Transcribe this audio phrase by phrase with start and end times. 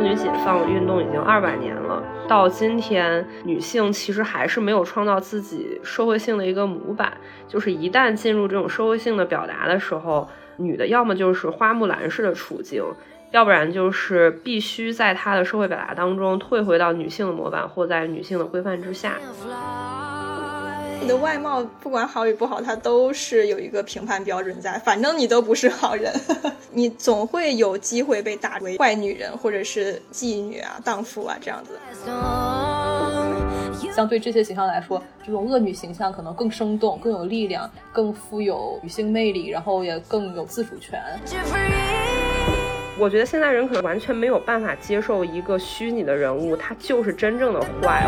[0.00, 7.12] 妇女解放运动已经二百年了，到今天，女性其实还是没有创造自己社会性的一个模板。
[7.46, 10.26] 就是一旦进入这种社会性的表达的时候，
[10.56, 12.82] 女的要么就是花木兰式的处境，
[13.30, 19.18] 要不然就是必须在她的社会表达当中退回到女性的模板或在女性的规范之下。
[21.00, 24.78] 你的外貌不管好与不好，它都是有一个评判标准在。
[24.80, 26.12] 反正你都不是好人，
[26.70, 31.78] 你总会有机会被打为坏女人，或者是妓女啊、荡妇啊这样子。
[33.94, 41.02] 相对这些形象来说，这种恶女形象可能更生动、更有力量、更富有女性魅力，然后也更有自主权。
[42.98, 48.06] 我觉得现在人可能完全没有办法接受一个虚拟的人物，他就是真正的坏。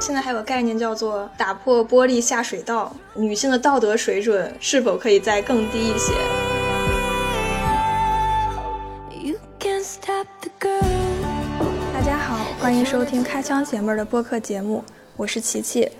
[0.00, 6.14] 现在还有个概念叫做打破玻璃下水道，女性的道德水准是否可以再更低一些？
[11.92, 14.82] 大家好，欢迎收听开枪姐妹的播客节目，
[15.16, 15.90] 我是琪琪。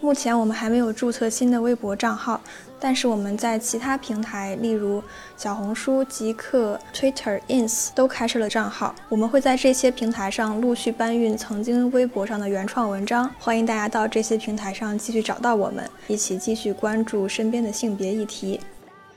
[0.00, 2.40] 目前我们还没有注册新的微博账号。
[2.84, 5.00] 但是我们在其他平台，例如
[5.36, 8.92] 小红书、极客、Twitter、Ins 都开设了账号。
[9.08, 18.58] 我们会在这些平台上陆续搬运曾经微博上的原创文章，欢迎大家到这些平台上继续找到我们，一起继续关注身边的性别议题。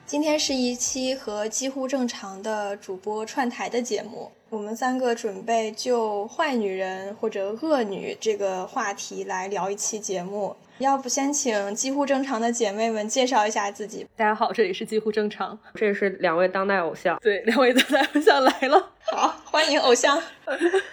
[0.05, 10.55] 今天是一期和几乎正常的主播串台的节目，我们三个准备就坏女人或者恶女这个话题来聊一期节目。
[10.77, 14.05] 要不先请几乎正常的姐妹们介绍一下自己。
[14.15, 17.17] 大家好，这里是几乎正常，这是两位当代偶像。
[17.21, 20.21] 对，两位当代偶像来了，好，欢迎偶像，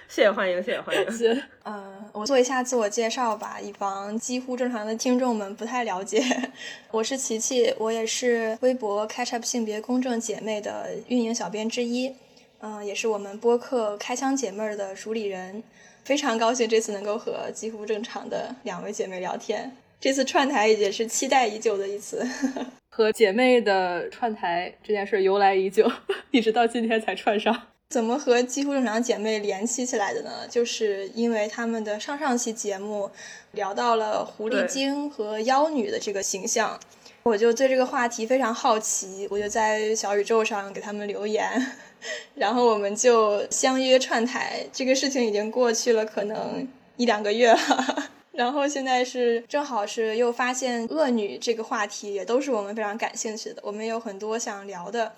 [0.08, 1.10] 谢谢欢迎，谢谢欢迎。
[1.10, 1.42] 谢。
[1.64, 6.24] 嗯，我做一下自我介绍吧，以防几乎正常的听众们不太了解。
[6.92, 12.14] 我是琪琪，我也是微博 Catch Up 性别公正姐妹的运营小编之一，
[12.62, 15.62] 嗯，也是我们播客开箱姐妹的主理人。
[16.04, 22.26] 非常高兴这次能够和几乎正常的两位姐妹聊天，这次串台也是期待已久的一次。
[22.90, 25.90] 和姐妹的串台这件事由来已久，
[26.32, 27.68] 一直到今天才串上。
[27.90, 30.30] 怎么和几乎正常姐妹联系起来的呢？
[30.48, 33.10] 就是因为他们的上上期节目
[33.52, 36.78] 聊到了狐狸精和妖女的这个形象，
[37.22, 41.64] 我就对这个话题非常好奇，我就在小宇宙上给他们留言。
[42.34, 47.58] 然后我们就相约串台，这个事情已经过去了，可能一两个月了。
[48.32, 53.60] 然后现在是正好是又发现恶女这个话题，也都是我们非常感兴趣的。
[53.62, 55.12] 我们有很多想聊的，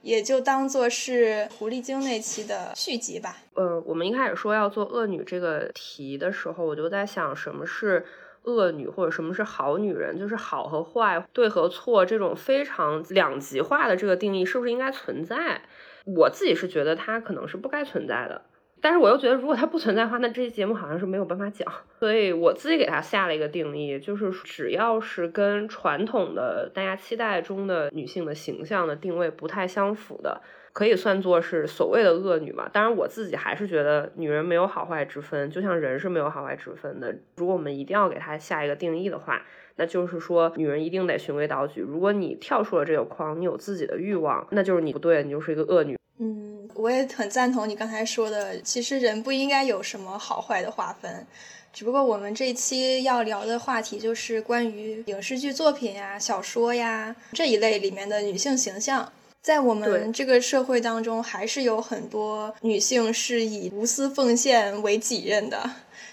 [0.00, 3.38] 也就当做是狐狸精那期的续集吧。
[3.54, 8.06] 呃，我们一开始说要做恶女这个题的时候，我就在想，什么是
[8.44, 10.16] 恶女，或者什么是好女人？
[10.16, 15.60] 就是好和坏、对和错这种非常两极化的这个定义，是不是应该存在？
[16.04, 18.42] 我自己是觉得它可能是不该存在的，
[18.80, 30.40] 但是我又觉得如果它不存在的话，那这期节目好像是没有办法讲， 所以我自己给它下了一个定义，就是只要是跟传统的大家期待中的女性的形象的定位不太相符的，
[30.72, 32.68] 可以算作是所谓的恶女吧。
[32.72, 37.14] 当然，我自己还是觉得女人没有好坏之分，就像人是没有好坏之分的。
[37.36, 39.40] 如果我们一定要给它下一个定义的话，
[39.76, 41.80] 那就是说女人一定得循规蹈矩。
[41.80, 45.98] 如果你跳出了这个框，你有自己的欲望，那就是你不对，你就是一个恶女。
[46.18, 48.60] 嗯，我也很赞同你刚才说的。
[48.60, 51.26] 其实人不应该有什么好坏的划分，
[51.72, 59.10] 只不过我们这期要聊的话题就是关于影视剧作品呀、小说呀这一类里面的女性形象。
[59.42, 65.68] 在我们这个社会当中，还是有很多女性是以无私奉献为己任的，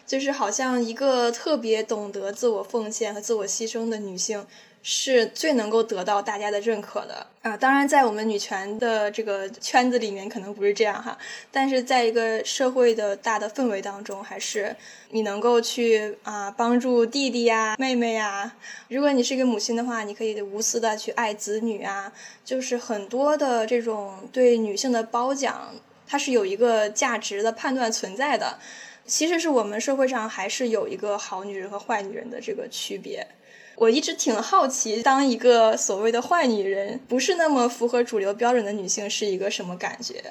[0.08, 4.44] 就是好像一个特别懂得自我奉献和自我牺牲的女性。
[4.82, 7.58] 是最能够得到大家的认可的啊！
[7.58, 11.18] 当然，在我们女权的这个圈子里面，可能不是这样哈。
[11.52, 14.76] 但是，在一个社会的大的氛围当中，还是
[15.10, 18.56] 你能够去啊帮助弟弟呀、妹妹呀。
[18.88, 22.12] 如果你是一个母亲的话，你可以无私的去爱子女啊。
[22.46, 25.76] 就是很多的这种对女性的褒奖，
[26.08, 28.58] 它是有一个价值的判断存在的。
[29.06, 33.28] 其实是我们社会上还是有一个好女人和坏女人的这个区别。
[33.80, 40.22] 我一直挺好奇，当一个所谓的坏女人，不是那么符合主流标准的女性是一个什么感觉？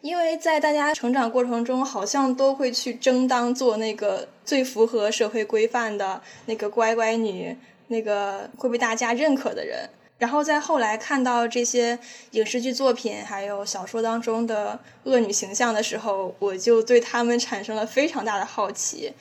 [0.00, 7.56] 因为在大家成长过程中，好像都会去争当做那个最符合社会规范的那个乖乖女，
[7.88, 9.90] 那个会被大家认可的人。
[10.18, 11.98] 然后在后来看到这些
[12.30, 19.12] 影视剧作品还有小说当中的恶女形象的时候，我就对他们产生了非常大的好奇。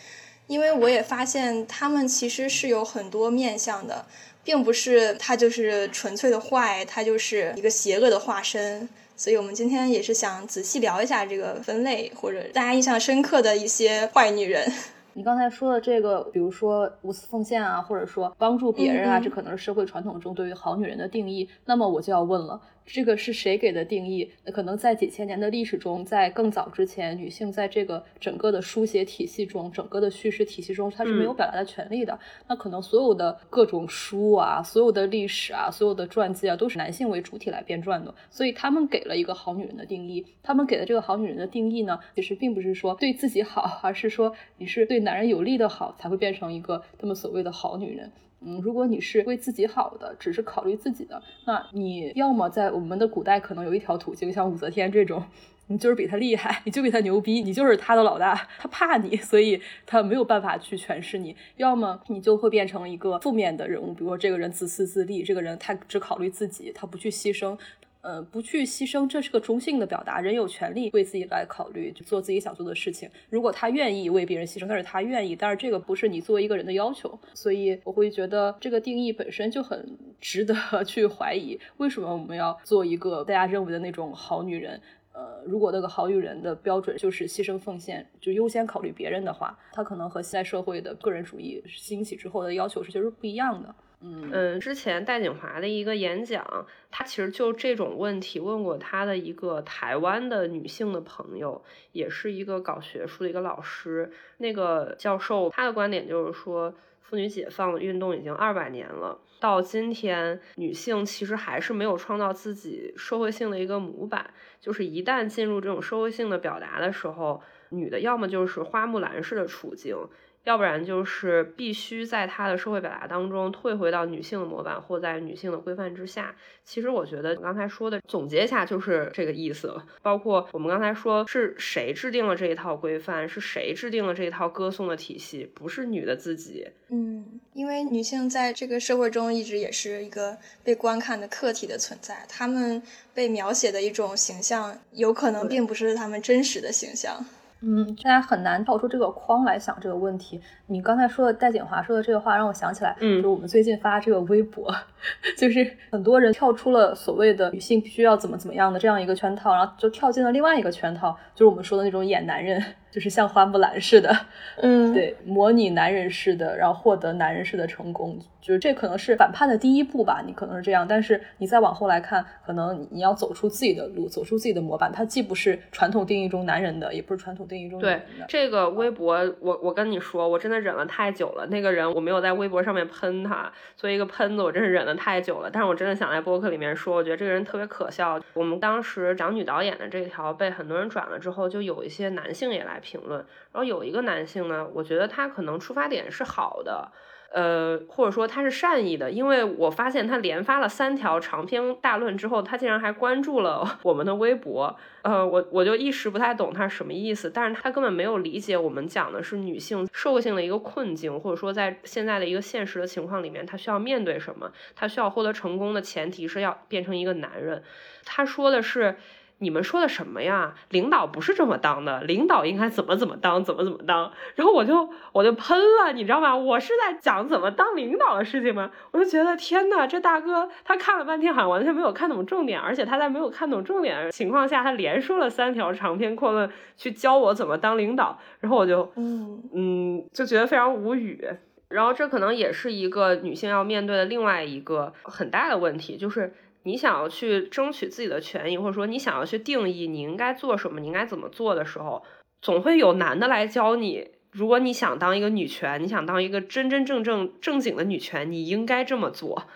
[0.54, 4.06] 因为我也发现他们其实是有很多面相的，
[4.44, 8.88] 并不是她就是纯粹的坏，她就是一个邪恶的化身。
[9.16, 14.72] 所以我们今天也是想仔细聊一下这个分类，或者大家印象深刻的一些坏女人。
[15.14, 21.50] 你刚才说的这个，比如说无私奉献啊，或者说帮助别人啊，嗯嗯这可能是社会传统中对于好女人的定义。
[21.66, 24.30] 那么我就要问了，这个是谁给的定义？
[24.46, 32.18] 那可能在几千年的历史中，在更早之前，女性在这个整个的书写体系中，整个的叙事体系中，她是没有表达的权利的。
[32.48, 40.26] 那可能所有的各种书啊，所有的历史啊，所有的传记啊，都是男性为主体来编撰的，所以他们给了一个好女人的定义。
[40.44, 48.12] 他们给的这个好女人的定义呢，其实并不是说对自己好，而是说你是对男人有利的好，才会变成一个他们所谓的好女人。
[48.46, 55.24] 嗯，如果你是为自己好的，只是考虑自己的，那你要么在我们的古代可能有一条途径，像武则天这种，
[55.68, 67.58] 你就是比他厉害，你就比他牛逼，你就是他的老大，他怕你，所以他没有办法去诠释你；要么你就会变成一个负面的人物，比如说这个人自私自利，这个人他只考虑自己，他不去牺牲。
[68.04, 70.20] 呃，不去牺牲，这是个中性的表达。
[70.20, 73.10] 人有权利为自己来考虑，做自己想做的事情。
[73.30, 77.18] 如果他愿意为别人牺牲，那是他愿意，但是这个不是你作为一个人的要求。
[77.34, 80.54] 所以我会觉得这个定义本身就很值得
[80.84, 84.80] 去怀疑，为什么我们要做一个大家认为的那种好女人？
[85.14, 93.74] 呃，如果那个好女人的标准就是牺牲奉献，就优先考虑别人的话，她可能和现在社会的个人主义兴起之后的要求是就是不一样的。
[94.06, 96.46] 嗯，之前戴锦华的一个演讲，
[96.92, 101.64] 他其实就这种问题问过他的一个台湾的女性的朋友，
[101.94, 104.12] 也是一个搞学术的一个老师。
[104.40, 119.96] 那个教授他的观点就是说，妇女解放运动已经二百年了，到今天女性其实还是没有创造自己社会性的一个模板，就是一旦进入这种社会性的表达的时候，女的要么就是花木兰式的处境。
[120.44, 126.36] 要不然就是必须在他的社会表达当中退回到女性的模板或在女性的规范之下。
[126.66, 129.86] 其实我觉得刚才说的总结一下就是这个意思了。
[130.02, 136.68] 包括我们刚才说是谁制定了这一套规范，是谁制定了这一套歌颂的体系，不是女的自己。
[136.90, 142.82] 嗯，因为女性在这个社会中一直也是一个被观看的客体的存在，她们
[143.14, 147.26] 被描写的一种形象，有可能并不是她们真实的形象。
[147.66, 150.42] 嗯，大家很难跳出这个框来想这个问题。
[150.68, 154.70] 你刚才说的戴锦华说的这个话，让我想起来，嗯就是我们最近发这个微博，
[155.38, 164.16] 就是很多人跳出了所谓的女性必须要怎么怎么样的这样一个圈套，然后就跳进了另外一个圈套，就是我们说的那种演男人，就是像花木兰似的，
[164.58, 178.26] 嗯， 对，模拟男人似的，然后获得男人式的成功，就是这可能是反叛的第一步吧，你可能是这样，但是你再往后来看，可能你要走出自己的路，走出自己的模板，它既不是传统定义中男人的，也不是传统定义中女对人的。
[178.28, 181.46] 这个微博，我我跟你说，我真的忍了太久了。
[181.48, 185.50] 那个人我没有在微博上面喷他，作为一个喷子，我真是忍了太久了。
[185.52, 188.20] 但是我真的想在播客里面说，我觉得这个人特别可笑。
[188.34, 193.20] 我们当时长女导演的这条被很多人转了之后，就有一些男性也来评论。
[193.52, 196.92] 然后有一个男性呢，我觉得他可能出发点是好的。
[197.34, 204.78] 呃，或者说他是善意的，因为我发现他连发了三条长篇大论之后，他竟然还关注了 我们的微博。
[205.02, 217.64] 呃，我我就一时不太懂他是什么意思，但是他根本没有理解我们讲的是女性社会性的一个困境，或者说在现在的一个现实的情况里面，他需要面对什么，他需要获得成功的前提是要变成一个男人。
[218.06, 218.96] 他说的是。
[219.44, 220.56] 你们说的什么呀？
[220.70, 224.12] 领导不是这么当的，领导应该怎么怎么当，怎么怎么当。
[224.36, 226.36] 然后我就我就喷了，你知道吗？
[226.36, 228.72] 我是在讲怎么当领导的事情吗？
[228.92, 238.18] 我就觉得天呐，这大哥他看了半天，好像完全没有看懂重点，而且他在没有看懂重点的情况下，他连说了三条长篇阔论去教我怎么当领导。
[238.40, 241.24] 然后我就嗯嗯，就觉得非常无语。
[241.68, 246.34] 然后这可能也是一个女性要面对的另外一个很大的问题，就是。
[246.64, 252.04] 你想要去争取自己的权益，或者说你想要去定义你应该做什么，你应该怎么做的时候，
[252.42, 254.12] 总会有男的来教你。
[254.32, 259.48] 如果你想当一个女权，你想当一个真真正正正经的女权，你应该这么做。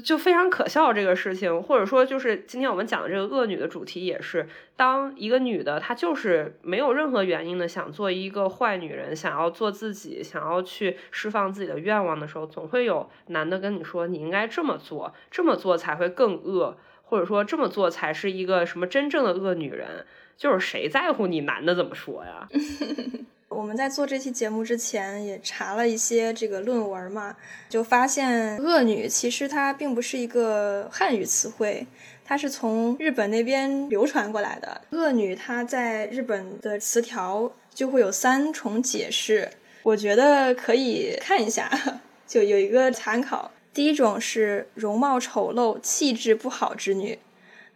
[0.00, 20.06] 就非常可笑这个事情，或者说就是今天我们讲的这个恶女的主题，也是当一个女的她就是没有任何原因的想做一个坏女人，想要做自己，想要去释放自己的愿望的时候，总会有男的跟你说你应该这么做，这么做才会更恶，或者说这么做才是一个什么真正的恶女人。
[20.36, 22.48] 就是谁在乎你男的怎么说呀？
[23.54, 27.36] 我们在做这期节目之前也查了一些这个论文嘛，
[27.68, 31.86] 就发现“恶女”其实它并不是一个汉语词汇，
[32.24, 34.80] 它是从日本那边流传过来的。
[34.90, 39.48] “恶女”它在日本的词条就会有三重解释，
[39.84, 41.70] 我觉得可以看一下，
[42.26, 43.52] 就有一个参考。
[43.72, 47.18] 第一种是容貌丑陋、气质不好之女；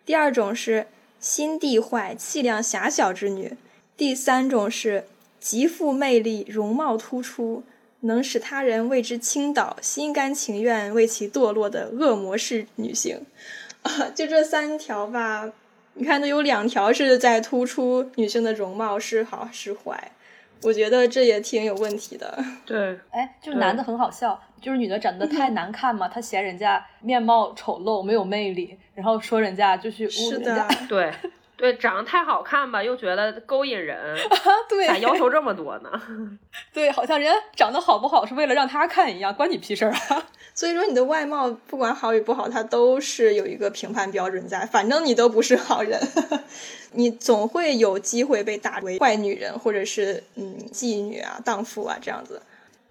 [0.04, 0.86] 第二种是
[1.20, 3.56] 心地坏、气量狭小之女；
[3.96, 5.06] 第三种是
[5.40, 7.64] 极富魅力、容貌突出。
[8.02, 13.26] 能使他人为之倾倒、心甘情愿为其堕落的恶魔式女性，
[13.82, 15.50] 啊，就这三条吧。
[15.94, 20.12] 你看，都有两条是在突出女性的容貌是好是坏，
[20.62, 22.38] 我觉得这也挺有问题的。
[22.64, 31.12] 对，哎，就是男的很好笑，就是女的长得太难看嘛，他嫌人家面貌丑陋没有魅力，然后说人家就去是的，对。
[31.58, 34.16] 对，长得太好看吧，又觉得勾引人，
[34.70, 35.90] 对，咋要求这么多呢？
[36.72, 40.24] 对，好像人家长得好不好是为了让他看一样，关你屁事儿啊！
[40.54, 46.00] 所以说你的外貌不管好与不好，它都是有一个评判标准在，反正你都不是好人，
[46.92, 52.40] 你总会有机会被打为坏女人，或者是嗯妓女啊、荡妇啊这样子。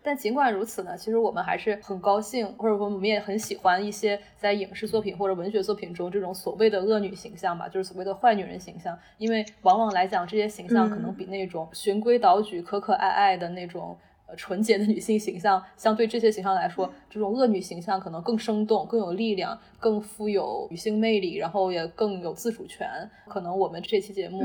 [0.03, 8.97] 但尽管如此呢，其实我们还是很高兴，或者说我们也很喜欢一些在影视作品或者文学作品中这种所谓的恶女形象吧，就是所谓的坏女人形象。
[9.17, 13.97] 因为往往来讲，这些形象可能比那种循规蹈矩、可可爱爱的那种。
[14.27, 23.09] 呃，纯洁的女性形象，相对这些形象来说，这种恶女形象可能更生动、更有力量、更富有女性魅力，然后也更有自主权。
[23.27, 24.39] 可能我们这期节目，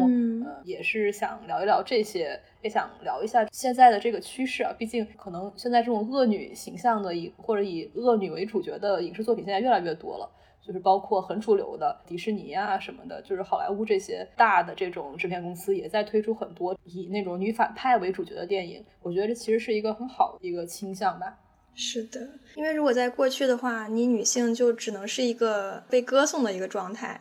[0.44, 4.72] 呃，也是想聊一聊这些，也想聊一下现在的这个趋势啊。
[4.78, 10.30] 毕竟，可能现在这种恶女形象的以或者以恶女为主角的影视作品现在越来越多了。
[10.64, 18.84] 就是包括很主流的迪士尼啊什么的，就是好莱坞这些大的这种制片公司也在推出很多以那种女反派为主角的电影。
[19.02, 21.36] 我觉得这其实是一个很好的一个倾向吧。
[21.74, 22.20] 是的，
[22.54, 27.20] 因为如果在过去的话，你女性就只能是一个被歌颂的一个状态，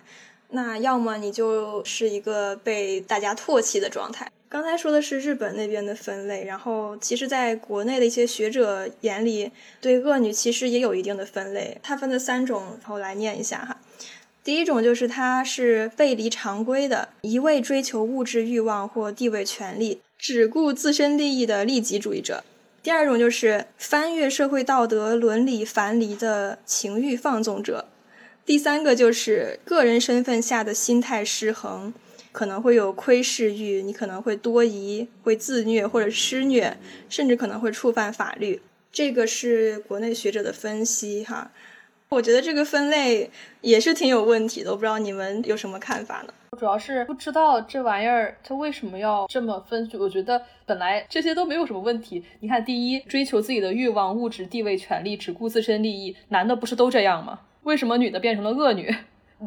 [0.50, 4.30] 那要么你就是一个被大家唾弃的状态。
[4.52, 11.78] 刚才说的是日本那边的分类，然后其实在国内的一些学者眼里，对恶女其实也有一定的分类。
[11.82, 13.78] 它分的三种，我来念一下哈。
[14.44, 22.44] 第一种就是她是背离常规的，一味追求物质欲望或地位权利，只顾自身利益的利己主义者。
[22.84, 27.86] 第二种就是翻越社会道德伦理樊篱的情欲放纵者。
[28.46, 31.94] 第三个就是个人身份下的心态失衡。
[32.32, 36.78] 可能会有窥视欲，你可能会多疑，会自虐或者施虐，
[37.10, 38.62] 甚至可能会触犯法律。
[38.92, 41.52] 这个是国内学者的分析哈，
[42.10, 43.30] 我觉得这个分类
[43.62, 46.34] 也是挺有问题的，我不知道你们有什么看法呢？
[46.52, 49.90] 我主要是不知道这玩意儿它为什么要这么分。
[49.98, 52.22] 我觉得本来这些都没有什么问题。
[52.42, 57.40] 你看，第一，追求自己的欲望、物质、地位、权利，只顾自身利益，男的不是都这样吗？
[57.64, 58.94] 为什么女的变成了恶女？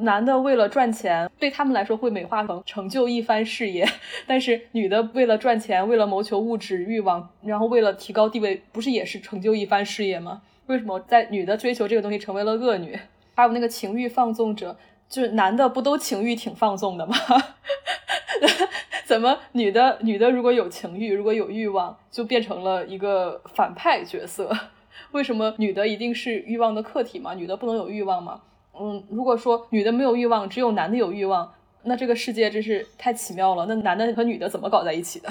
[0.02, 3.88] 男的为了赚钱，对他们来说会美化成成就一番事业，
[4.26, 10.42] 但是女的为了赚钱，为了谋求物质欲望，然后为了提高地位，不是也是成就一番事业吗？
[10.66, 12.98] 为什么在女的追求这个东西成为了恶女？
[13.34, 14.76] 还有那个情欲放纵者，
[15.08, 17.14] 就是男的不都情欲挺放纵的吗？
[19.04, 24.50] 怎么女的女的如果有情欲，如果有欲望，就变成了一个反派角色？
[25.12, 27.34] 为什么女的一定是欲望的客体吗？
[27.34, 28.40] 女的不能有欲望吗？
[28.78, 31.54] 嗯，如果说女的没有欲望，只有男的有欲望，
[31.84, 33.66] 那这个世界真是太奇妙了。
[33.66, 35.28] 那男的和女的怎么搞在一起的？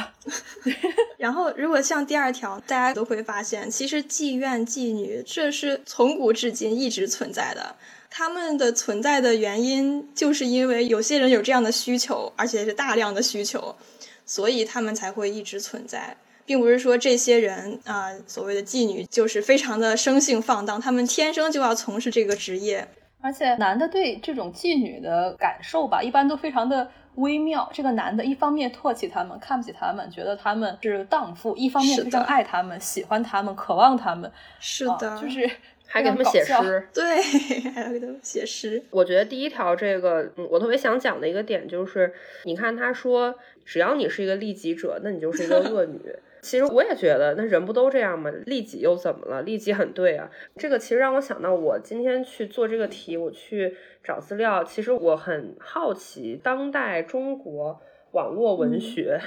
[1.17, 7.75] 然后，如果像第二条，大家都会发现，其实妓院、妓女这是从古至今一直存在的。
[8.09, 13.75] 他们的存在的原因，就是因为有些人有这样的需求，而且是大量的需求，
[14.25, 22.87] 所以他们才会一直存在，并不是说这些人啊，所谓的妓女就是非常的生性放荡，他们天生就要从事这个职业。
[23.23, 27.69] 而且男的对这种妓女的感受吧，一般都非常的微妙。
[27.71, 34.29] 这个男的一方面唾弃他们，看不起他们，觉得他们是荡妇；一方面非常爱他们，喜欢他们，渴望他们。
[34.59, 35.49] 是的，就是
[35.87, 36.89] 还给他们写诗。
[36.93, 37.21] 对，
[37.71, 38.83] 还要给他们写诗。
[38.89, 42.13] 我觉得第一条这个，我特别想讲的一个点就是，
[42.43, 45.97] 你看他说，只要你是一个利己者，那你就是一个 恶女。
[46.43, 48.29] 其实我也觉得，那人不都这样吗？
[48.45, 49.41] 利己又怎么了？
[49.43, 50.29] 利己很对啊。
[50.57, 53.73] 这个其实让我想到，我今天去做这个题，我去
[54.03, 54.61] 找资料。
[54.61, 57.79] 其实我很好奇，当代中国
[58.11, 59.19] 网络文学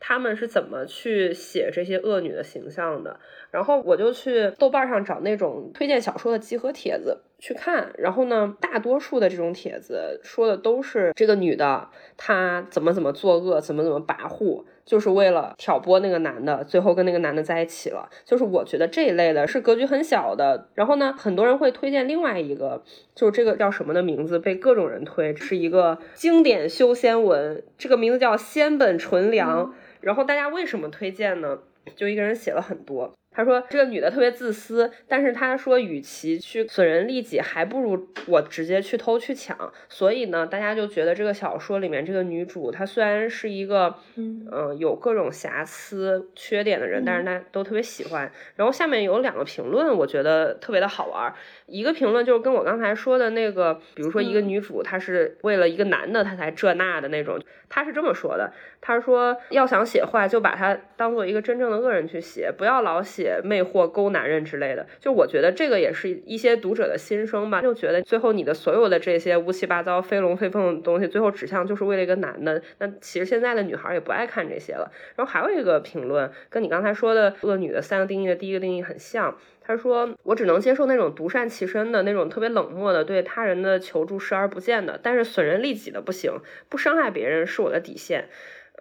[0.00, 3.20] 他们是怎么去写这些恶女的形象的。
[3.50, 7.92] 然后我就去豆瓣上找那种推荐小说的集合帖子去看。
[7.98, 14.64] 然后呢，大多数的这种帖子说的都是这个女的她怎么怎么作恶，怎么怎么跋扈。
[14.84, 18.08] 就是为了挑拨那个男的，最后跟那个男的在一起了。
[18.24, 20.68] 就是我觉得这一类的是格局很小的。
[20.74, 22.82] 然后呢，很多人会推荐另外一个，
[23.14, 29.74] 就是这个叫什么的名字被各种人推，是一个经典修仙文，这个名字叫仙本纯良。
[30.00, 31.58] 然后大家为什么推荐呢？
[31.96, 39.72] 就一个人写了很多，他说这个女的特别自私，但是他说与其去损人利己，还不如我直接去偷去抢。
[39.88, 48.30] 所以呢，大家就觉得这个小说里面这个女主，她虽然是一个嗯有各种瑕疵缺点的人，但是大家都特别喜欢。
[48.56, 51.32] 然后下面有两个评论，我觉得特别的好玩。
[51.66, 57.40] 一个评论就是跟我刚才说的那个，比如说一个女主，她是为了一个男的，她才这那的那种。
[57.68, 64.86] 她是这么说的，她说要想写坏，就把她当做一个真正的恶人去写，不要老写魅惑勾男人之类的。
[65.00, 72.62] 就我觉得这个也是一些读者的心声吧，就觉得最后你的所有的这些乌七八糟、飞龙飞凤的东西，最后指向就是为了一个男的。
[72.78, 74.90] 那其实现在的女孩也不爱看这些了。
[75.16, 79.36] 然后还有一个评论，跟你刚才说的恶女的三个定义的第一个定义很像。
[79.64, 86.32] 他说：“我只能接受那种独善其身的那种特别冷漠的，对他人的求助视而不见的，但是损人利己的不行，
[86.68, 88.28] 不伤害别人是我的底线。”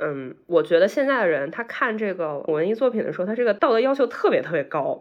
[0.04, 5.00] 嗯，我觉得现在的人他看这个文艺作品的时候，他这个道德要求特别特别高。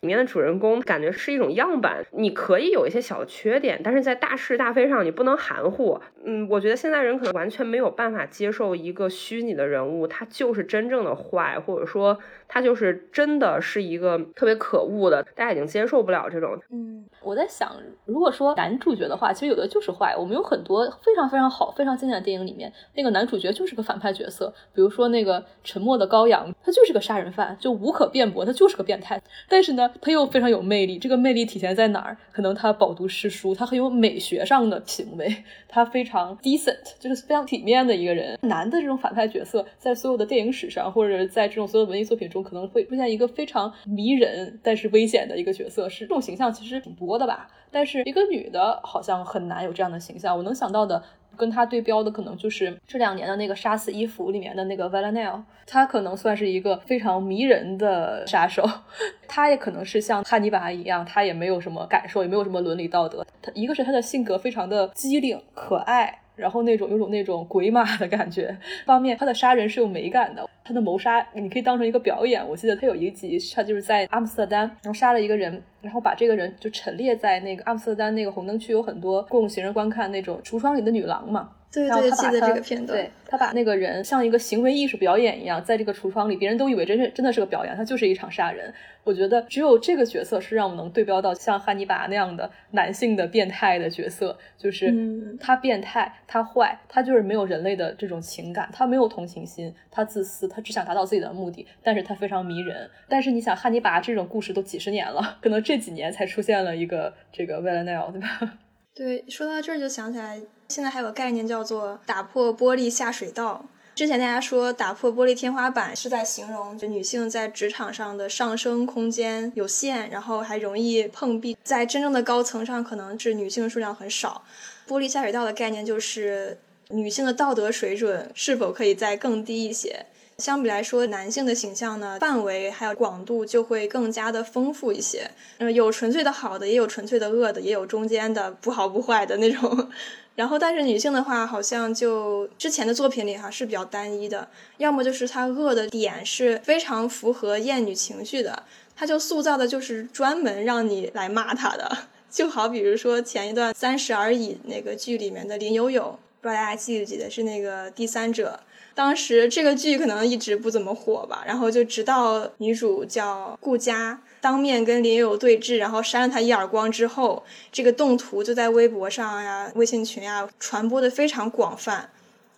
[0.00, 6.00] 里面的主人公感觉是一种样板，你可以有一些小缺点，但是在大是大非上你不能含糊。
[6.24, 16.58] 嗯，我觉得现在人可能完全没有办法接受一个虚拟的人物，他就是真正的坏，或者说他就是真的是一个特别可恶的，大家已经接受不了这种。
[16.70, 17.70] 嗯，我在想，
[18.06, 20.16] 如果说男主角的话，其实有的就是坏。
[20.16, 29.22] 我们有很多非常非常好、非常经典的电影里面，那个男主角就是个反派角色，比如说那个《沉默的羔羊》，他就是个杀人犯，就无可辩驳，他就是个变态。
[29.46, 29.89] 但是呢。
[30.00, 32.16] 他又非常有魅力，这个魅力体现在哪儿？
[32.32, 35.34] 可能他饱读诗书，他很有美学上的品味，
[35.68, 38.38] 他非常 decent，就是非常体面的一个人。
[38.42, 47.48] 男的这种反派角色，在所有的电影史上，或者在这种所有文艺作品中，可能会出现一个非常迷人但是危险的一个角色，是这种形象其实挺多的吧？
[47.70, 50.36] 但是一个女的，好像很难有这样的形象。
[50.36, 51.02] 我能想到的。
[51.40, 58.62] 跟他对标的可能就是这两年的那个《杀死伊芙》里面的那个 v a l e n e l 他可能算是一个非常迷人的杀手，
[59.26, 63.24] 他也可能是像汉尼拔一样，他也没有什么感受，也没有什么伦理道德。
[63.40, 66.20] 他一个是他的性格非常的机灵可爱。
[66.40, 68.56] 然后那种有种那种鬼马的感觉，
[68.86, 72.42] 方面他的杀人是有美感的，他的谋杀你可以当成一个表演。
[72.48, 81.50] 我记得他有一集，他就是在阿姆斯特丹，然后杀了一个人，然后把这个人就陈列在那个阿姆斯特丹那个红灯区，有很多供行人观看那种橱窗里的女郎嘛。
[81.72, 82.98] 对对，记得这个片段。
[82.98, 88.74] 对他把那个人像一个行为艺术表演一样，在这个橱窗里，别人都以为真是真的是个表演，他就是一场杀人。
[89.04, 94.92] 我觉得只有这个角色是让我们能对标到像汉尼拔那样的男性的变态的角色，就是
[95.40, 102.90] 他变态，他坏，他就是没有人类的这种情感，他没有同情心，他自私，他只想达到自己的目的，但是他非常迷人。
[103.08, 108.58] 但是你想，汉尼拔这种故事都几十年了，可能这几年才出现了一个这个 Villanelle，对吧？
[108.92, 110.40] 对，说到这儿就想起来。
[110.70, 113.66] 现在还有个概念叫做打破玻璃下水道。
[113.96, 124.42] 之前大家说打破玻璃天花板是在形容就女性在职场上的上升空间有限，然后还容易碰壁，在真正的高层上可能是女性数量很少。
[124.88, 126.56] 玻璃下水道的概念就是
[126.88, 130.06] 女性的道德水准是否可以再更低一些。
[130.38, 135.30] 相比来说，男性的形象呢，范围还有广度就会更加的丰富一些。
[135.58, 139.90] 嗯，有纯粹的好的，也有纯粹的恶的，也有中间的不好不坏的那种。
[140.36, 148.62] 然后，但是女性的话，好像就之前的作品里哈是比较单一的，要么就是她恶的点是非常符合厌女情绪的，
[148.96, 151.98] 她就塑造的就是专门让你来骂她的。
[152.30, 158.60] 就好比如说前一段《三十而已》那个剧里面的林有有，不知道大家记不记得是那个第三者。
[158.94, 172.10] 当时这个剧可能一直不怎么火吧，然后就直到女主叫顾佳当面跟林有对峙，然后扇了他一耳光之后，这个动图就在微博上呀、微信群呀传播的非常广泛，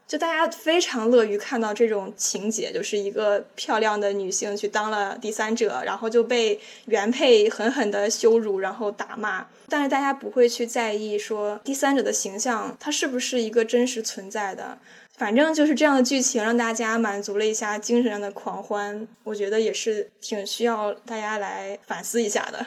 [0.07, 14.79] 就大家非常乐于看到这种情节，就是一个漂亮的女性去当了第三者，然后就被原配狠狠的羞辱，然后打骂，但是大家不会去在意说第三者的形象，它是不是一个真实存在的。
[15.13, 22.65] 反正就是这样的剧情，让大家满足了一下精神上的狂欢，我觉得也是挺需要大家来反思一下的。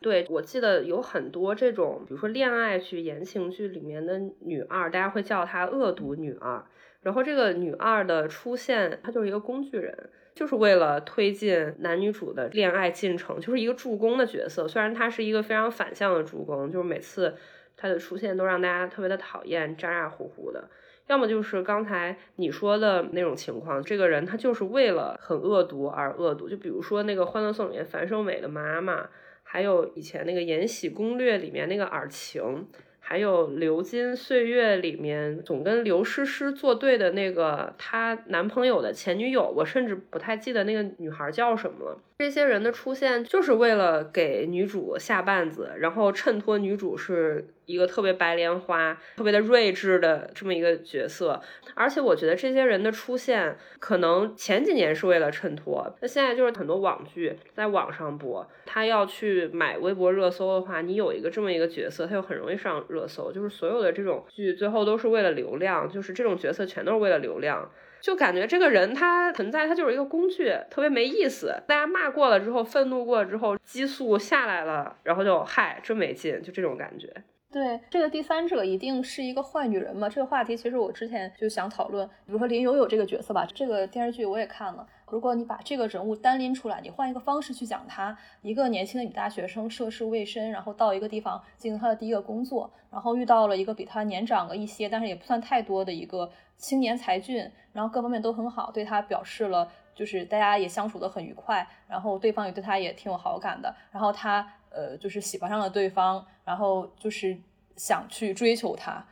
[0.00, 6.64] 对，我记得有很多这种，比如说恋爱剧、言情剧里面的女二，大家会叫她恶毒女二。
[7.02, 14.66] 然后这个女二的出现，她就是一个工具人，就是为了推进男女主的恋爱进程，就是一个助攻的角色。
[14.66, 17.36] 虽然她是一个非常反向的助攻，就是每次
[17.76, 20.68] 她的出现都让大家特别的讨厌，咋咋呼呼的。
[21.08, 26.48] 要么就是刚才你说的那种情况，这个人他就是为了很恶毒而恶毒。
[26.48, 29.08] 就比如说那个《欢乐颂》里面樊胜美的妈妈，
[29.42, 32.66] 还有以前那个《延禧攻略》里面那个尔晴，
[32.98, 41.98] 还有《流金岁月》里面总跟刘诗诗作对的那个她男朋友的前女友，我甚至不太记得那个女孩叫什么了。
[42.18, 51.40] 这些人的出现就是为了给女主下绊子，然后衬托女主是一个特别白莲花、特别的睿智的这么一个角色。
[51.74, 63.30] 而且我觉得这些人的出现，可能前几年是为了衬托，那现在就是很多网剧在网上播，他要去买微博热搜的话，你有一个这么一个角色，他就很容易上热搜。
[63.30, 67.70] 就是所有的这种剧最后都是为了流量，就是这种角色全都是为了流量。
[68.00, 71.54] 就感觉这个人他存在，他就是一个工具，特别没意思。
[71.66, 77.12] 大家骂过了之后，愤怒过之后，激素下来了，然后就嗨，真没劲，就这种感觉。
[77.56, 80.10] 对，这个第三者一定是一个坏女人吗？
[80.10, 84.86] 这个话题其实我之前就想讨论，比如说林有有这个角色吧，这个电视剧我也看了。
[85.08, 107.36] 如果你把这个人物单拎出来，你换一个方式去讲他，一个年轻的女大学生涉世未深，然后到一个地方进行她的第一个工作，然后遇到了一个比她年长了一些，但是也不算太多的一个青年才俊，然后各方面都很好，对她表示了就是大家也相处的很愉快，然后对方也对她也挺有好感的，然后她呃就是喜欢上了对方，然后就是
[107.76, 109.04] 想去追求他。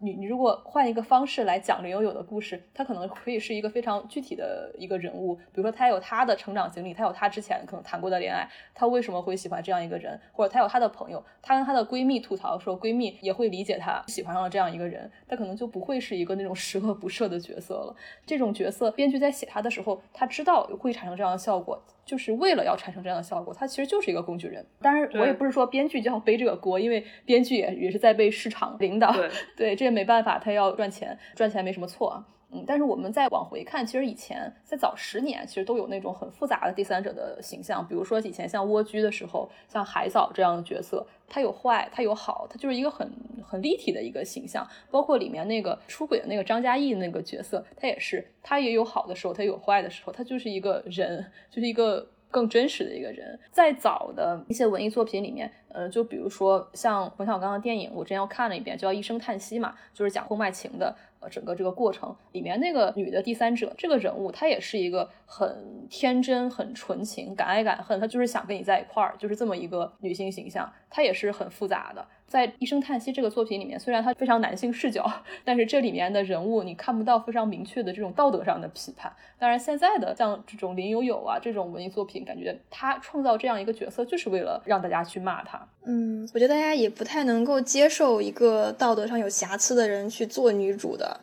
[0.00, 17.96] 你你如果换一个方式来讲林有有的故事，他可能可以是一个非常具体的一个人物，比如说他有他的成长经历，他有他之前可能谈过的恋爱，他为什么会喜欢这样一个人，或者他有他的朋友，他跟他的闺蜜吐槽说闺蜜也会理解他喜欢上了这样一个人，他可能就不会是一个那种十恶不赦的角色了。
[18.24, 21.82] 这种角色编剧在写他的时候，他知道会产生这样的效果。
[22.08, 24.64] 就是为了要产生这样的效果，他其实就是一个工具人。
[24.80, 29.14] 当然，我也不是说编剧就要背这个锅，因为编剧也也是在被市场领导。
[29.54, 32.24] 对，这也没办法，他要赚钱，赚钱没什么错啊。
[32.50, 37.86] 嗯，但是我们再往回看，其实以前在早十年，其实都有那种很复杂的第三者的形象。
[37.86, 43.10] 比如说以前像蜗居的时候，像海藻这样的角色，他有坏，他有好，他就是一个很
[43.46, 44.66] 很立体的一个形象。
[44.90, 52.08] 包括里面那个出轨的那个张嘉译那个角色，他也是，他也有好的时候，他有坏的时候，他就是一个人，就是一个。
[52.30, 72.06] 更真实的一个人，在早的一些文艺作品里面，呃，就比如说像冯小刚的电影，我之前要看了一遍，叫《一声叹息》嘛，就是讲婚外情的，呃，整个这个过程里面那个女的第三者这个人物，她也是一个很天真、很纯情、敢爱敢恨，她就是想跟你在一块儿，就是这么一个女性形象，她也是很复杂的。
[72.28, 75.10] 在《一声叹息》这个作品里面，虽然它非常男性视角，
[75.44, 79.10] 但是这里面的人物你看不到非常明确的这种道德上的批判。
[79.38, 85.66] 当然，现在的像这种林有有啊这种文艺作品，感觉他创造这样一个角色，就是为了让大家去骂他。
[85.86, 91.20] 嗯，我觉得大家也不太能够接受一个道德上有瑕疵的人去做女主的，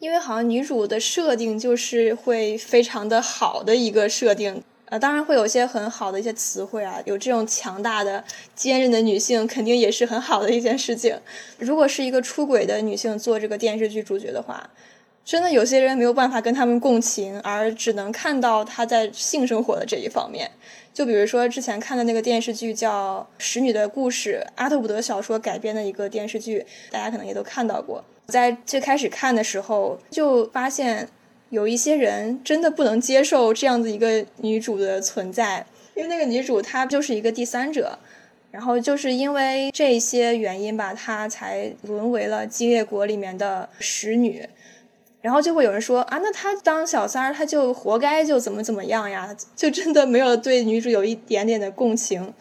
[0.00, 4.62] 因为好像女主的设定就是会非常的好的一个设定。
[4.92, 8.22] 呃，当然会有一些很好的一些词汇啊，有这种强大的、
[8.54, 11.18] 坚韧的女性，肯定也是很好的一件事情。
[11.58, 14.68] 如果是一个出轨的女性做这个电视剧主角的话，
[15.24, 20.50] 真的有些人没有办法跟他们共情，而只能看到她在性生活的这一方面。
[20.92, 28.04] 就比如说之前看的那个电视剧叫《使女的故事》，阿特伍德小说改编的一个电视剧，大家可能也都看到过。
[28.26, 31.08] 在最开始看的时候，就发现。
[31.52, 37.98] 有一些人真的不能接受这样子一个女主的存在，因为那个女主她就是一个第三者，
[38.50, 44.48] 然后就是因为这些原因吧，她才沦为了激烈国里面的使女，
[45.20, 52.32] 然后就会有人说啊，那她当小三儿，她就活该就怎么怎么样呀，就真的没有对女主有一点点的共情。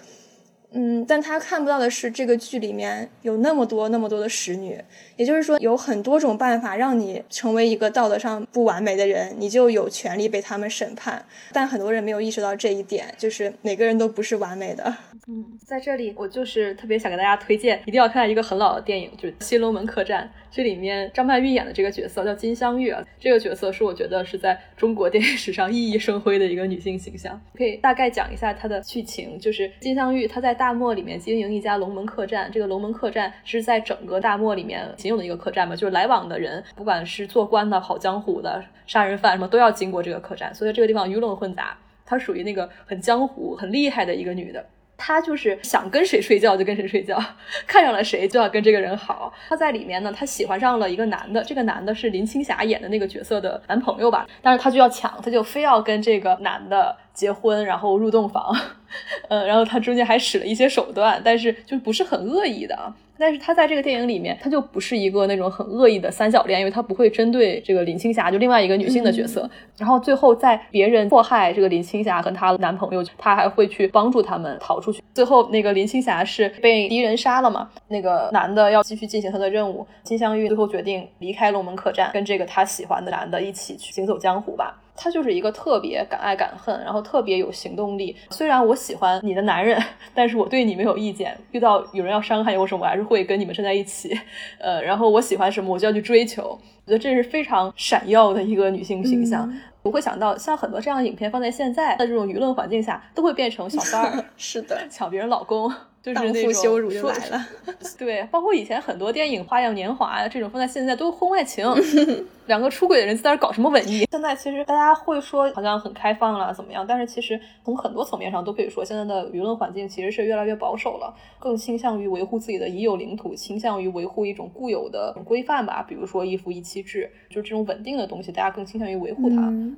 [0.73, 4.81] 嗯，但他看不到的是，这个剧里面有那么多那么多的使女，
[5.17, 11.25] 也就是说，有很多种办法让你成为一个道德上不完美的人，你就有权利被他们审判。
[11.51, 14.95] 但很多人没有意识到这一点，就是每个人都不是完美的。
[15.27, 20.31] 嗯，在这里我就是特别想给大家推荐，一定要看一个很老的电影，就是《新龙门客栈》。
[20.51, 27.39] 这里面张曼玉演的这个角色叫金镶玉，这个角色是我觉得是在中国电影史上熠熠生辉的一个女性形象。
[27.55, 41.77] 可以大概讲一下她的剧情，就是金镶玉她在大漠里面经营一家龙门客栈，这个龙门客栈是在整个大漠里面仅有的一个客栈嘛，就是来往的人，不管是做官的、跑江湖的、杀人犯什么，都要经过这个客栈，所以这个地方鱼龙混杂。
[42.05, 44.65] 她属于那个很江湖、很厉害的一个女的。
[45.03, 47.19] 她就是想跟谁睡觉就跟谁睡觉，
[47.65, 49.33] 看上了谁就要跟这个人好。
[49.49, 58.55] 她在里面呢，她喜欢上了一个男的，这个男的是林青霞演的那个角色的男朋友吧，但是她就要抢，她就非要跟这个男的结婚，然后入洞房，
[59.27, 62.93] 呃，然后她中间还使了一些手段，但是就不是很恶意的。
[63.21, 69.47] 但是他在这个电影里面，他就不是一个那种很恶意的三角恋，因为他不会针对这个林青霞，就另外一个女性的角色。
[69.77, 75.03] 然后最后在别人迫害这个林青霞和她男朋友，他还会去帮助他们逃出去。
[75.13, 77.69] 最后那个林青霞是被敌人杀了嘛？
[77.89, 84.81] 那个男的要继续进行他的任务，金镶玉最后决定离开龙门客栈，跟这个他喜欢的男的一起去行走江湖吧。
[84.95, 88.15] 他就是一个特别敢爱敢恨，然后特别有行动力。
[88.29, 89.81] 虽然我喜欢你的男人，
[90.13, 91.37] 但是我对你没有意见。
[91.51, 94.17] 遇到有人要伤害我什么，我还是会跟你们站在一起。
[94.59, 96.59] 呃，然后我喜欢什么，我就要去追求。
[96.85, 99.51] 我觉得这是非常闪耀的一个女性形象。
[99.83, 105.71] 我会想到，像很多这样的影片放在现在的这种舆论环境下，都会变成小三儿， 是的，抢别人老公。
[106.01, 107.45] 就是那种羞辱就来了，
[107.95, 111.63] 对，包括以前很多电影《花样年华》呀，这种放在现在都是婚外情，
[112.47, 114.07] 两个出轨的人在那搞什么文艺？
[114.09, 116.83] 现在其实大家会说好像很开放了怎么样？
[116.87, 129.35] 但是其实从很多层面上都可以说，现在的舆论环境其实是越来越保守了，更倾向于维护自己的已有领土，倾向于维护一种固有的规范吧，比如说一夫一妻制，就是这种稳定的东西，大家更倾向于维护它。
[129.35, 129.77] 嗯，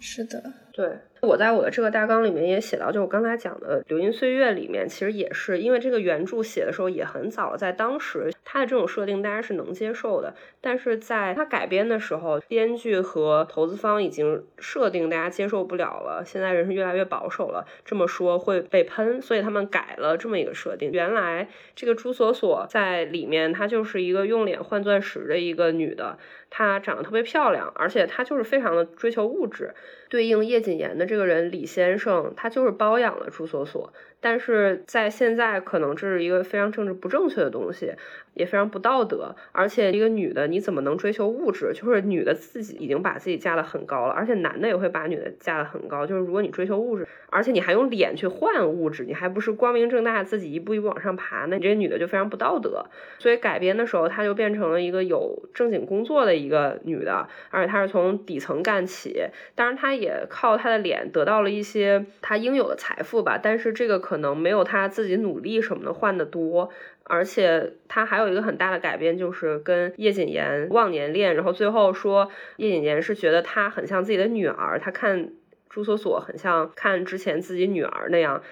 [0.00, 0.42] 是的，
[0.78, 0.88] 对。
[1.22, 16.22] 我在我的这个大纲里面也写到，就我刚才讲的《流金岁月》里面，其实也是因为这个原著写的时候也很早，在当时它的这种设定大家是能接受的，但是在它改编的时候，编剧和投资方已经设定大家接受不了了。
[16.24, 20.92] 现在人是越来越保守了，这么说会被喷，所以他们改了这么一个设定。
[20.92, 26.16] 原来这个朱锁锁在里面，她就是一个用脸换钻石的一个女的。
[26.50, 29.74] 她长得特别漂亮，而且她就是非常的追求物质。
[30.08, 33.92] 对应叶谨言的这个人李先生，他就是包养了朱锁锁。
[34.20, 37.92] 但是在现在，可能这是一个非常政治不正确的东西，
[38.34, 39.36] 也非常不道德。
[39.52, 41.72] 而且一个女的，你怎么能追求物质？
[41.72, 46.04] 就是女的自己已经把自己架得很高了，而且男的也会把女的架得很高。
[46.04, 52.86] 就是如果你追求物质，而且你还用脸去换物质，你还不是光明正大自己一步一步往上爬，那你这个女的就非常不道德。
[53.20, 59.26] 所以改编的时候，她就变成了一个有正经工作的一个女的，而且她是从底层干起。
[59.54, 63.38] 当然，她也靠她的脸得到了一些她应有的财富吧。
[63.40, 64.07] 但是这个。
[64.08, 66.70] 可能没有他自己努力什么的换的多，
[67.04, 75.32] 而且他还有一个很大的改变，就是跟叶谨言忘年恋，然后最后说叶谨言是觉得他很像自己的女儿，他看
[75.68, 78.42] 朱锁锁很像看之前自己女儿那样。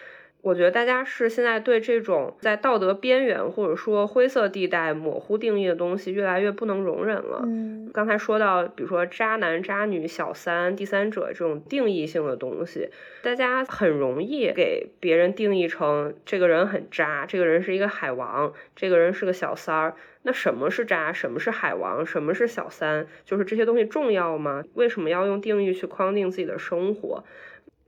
[0.46, 7.40] 我觉得大家是现在对这种在道德边缘或者说灰色地带模糊定义的东西越来越不能容忍了。
[7.42, 12.90] 嗯，刚才说到，比如说渣男、渣女、小三、第三者这种定义性的东西，
[13.24, 19.96] 大家很容易给别人定义成这个人很渣，这个人是一个海王，这个人是个小三儿。
[20.22, 21.12] 那什么是渣？
[21.12, 22.06] 什么是海王？
[22.06, 23.08] 什么是小三？
[23.24, 24.62] 就是这些东西重要吗？
[24.74, 27.24] 为什么要用定义去框定自己的生活？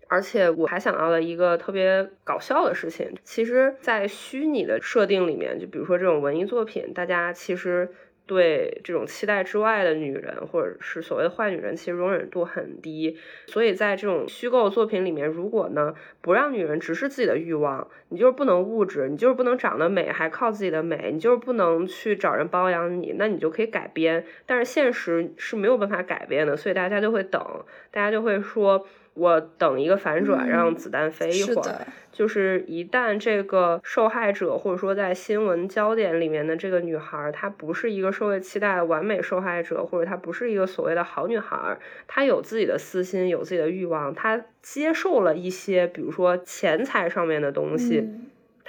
[0.09, 7.91] 而且我还想到了一个特别搞笑的事情，其实，在虚拟的设定里面，就比如说这种文艺作品，大家其实
[8.27, 13.19] 对这种期待之外的女人，或者是所谓的坏女人，其实容忍度很低。
[13.47, 24.25] 所以在这种虚构作品里面，如果呢不让女人直视自己的欲望，你就是不能物质，你就是不能长得美还靠自己的美，你就是不能去找人包养你，那你就可以改编。
[24.47, 27.43] 但是现实是没有办法改变的，所以大家就会等，
[27.91, 28.87] 大家就会说。
[29.19, 31.87] 我等一个反转，让子弹飞一会儿。
[32.11, 48.09] 就是一旦这个受害者，或者说在新闻焦点里面的这个女孩，她不是一个社会期待的完美受害者，或者她不是一个所谓的好女孩，她有自己的私心，有自己的欲望，她接受了一些，比如说钱财上面的东西。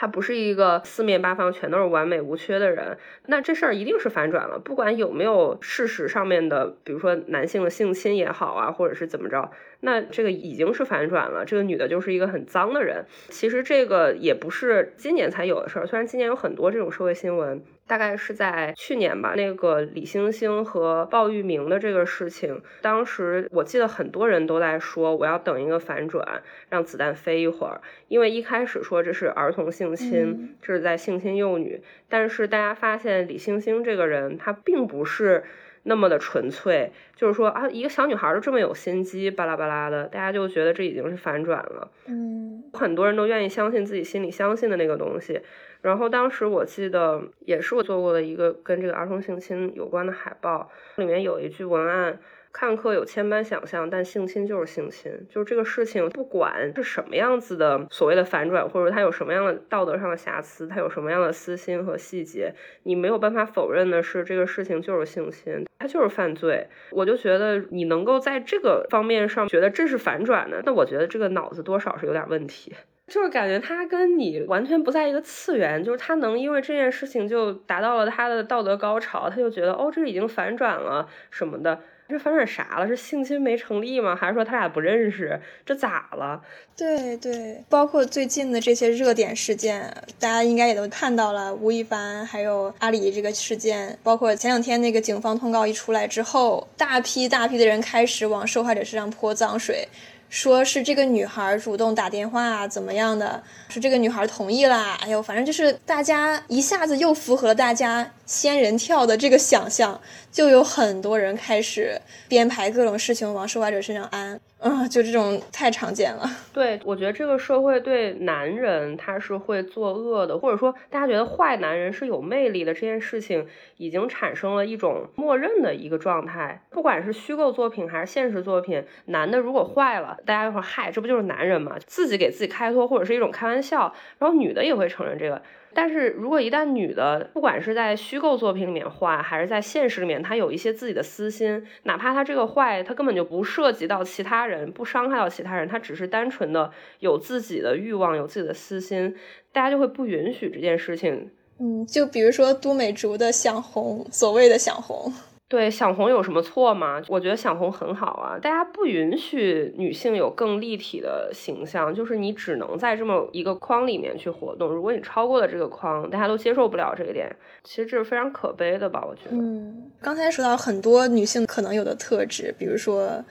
[0.01, 4.57] 他不是一个四面八方全都是完美无缺的人，那这事儿一定是反转了。
[4.57, 11.45] 不管有没有事实上面的，比如说男性的性侵也好啊，或者是怎么着，那这个已经是反转了。
[11.45, 13.05] 这个女的就是一个很脏的人。
[13.29, 17.61] 其实这个也不是今年才有的事儿，虽然今年有很多这种社会新闻。
[17.89, 35.43] 大概是在去年吧，那个李星星和鲍玉明的这个事情，当时我记得很多人都在说，我要等一个反转，让子弹飞一会儿，因为一开始说这是儿童性侵，这是在性侵幼女，但是大家发现李星星这个人，他并不是
[35.83, 45.41] 那么的纯粹，就是说啊，一个小女孩都这么有心机，巴拉巴拉的，大家就觉得这已经是反转了，嗯，很多人都愿意相信自己心里相信的那个东西。
[45.81, 52.19] 然后当时我记得也是我做过的一个跟这个儿童性侵有关的海报，里面有一句文案：
[52.51, 66.67] 看客有千般想象，但性侵就是性侵，就是这个事情不管是什么样子的所谓的反转，或者他有什么样的道德上的瑕疵，他有什么样的私心和细节，你没有办法否认的是这个事情就是性侵，它就是犯罪。
[66.91, 72.73] 我就觉得你能够在这个方面上觉得这是反转的，那我觉得这个脑子多少是有点问题。
[73.07, 81.79] 就是感觉他跟你完全不在一个次元，就是他能因为这件事情就达到了他的道德高潮，他就觉得哦，这已经反转了什么的。
[82.10, 82.88] 这反转啥了？
[82.88, 84.15] 是性侵没成立吗？
[84.15, 85.39] 还是说他俩不认识？
[85.65, 86.41] 这咋了？
[86.76, 99.88] 对对，包括最近的这些热点事件，大家应该也都看到了，吴亦凡还有阿里这个事件，包括前两天那个警方通告一出来之后，大批大批的人开始往受害者身上泼脏水。
[100.30, 103.41] 说是这个女孩主动打电话怎么样的？
[103.67, 104.95] 是这个女孩同意啦？
[105.02, 109.99] 哎呦，反正就是大家一下子又符合了大家仙人跳的这个想象，
[110.31, 114.39] 就有很多人开始编排各种事情往受害者身上安。
[114.59, 116.29] 啊，就这种太常见了。
[116.53, 126.61] 对，我觉得这个社会对男人他是会作恶的，或者说大家觉得坏男人是有魅力的这件事情，已经产生了一种默认的一个状态。
[126.69, 131.77] 不管是虚构作品还是现实作品，男的如果坏了，大家就说嗨，这不就是男人吗？
[131.87, 133.91] 自己给自己开脱，或者是一种开玩笑。
[134.19, 135.41] 然后女的也会承认这个。
[135.73, 149.15] 但是如果一旦女的，不管是在虚构作品里面坏，还是在现实里面，她有一些自己的私心，哪怕她这个坏，她根本就不涉及到其他人，不伤害到其他人，她只是单纯的有自己的欲望，有自己的私心，
[149.51, 151.32] 大家就会不允许这件事情。
[151.60, 155.13] 嗯，就比如说都美竹的想红，所谓的想红。
[155.49, 157.01] 对，想红有什么错吗？
[157.07, 158.38] 我觉得想红很好啊。
[158.39, 164.69] 大家不允许女性有更立体的形象，就是你只能在这么一个框里面去活动。
[164.69, 169.03] 如果你超过了这个框，大家都接受不了这一点，其实这是非常可悲的吧？
[169.03, 169.31] 我觉得。
[169.31, 173.25] 嗯，刚才说到很多女性可能有的特质，比如说，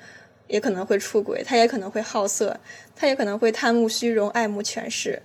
[0.49, 2.59] 也可能会出轨，她也可能会好色，
[2.97, 5.23] 她也可能会贪慕虚荣、爱慕权势。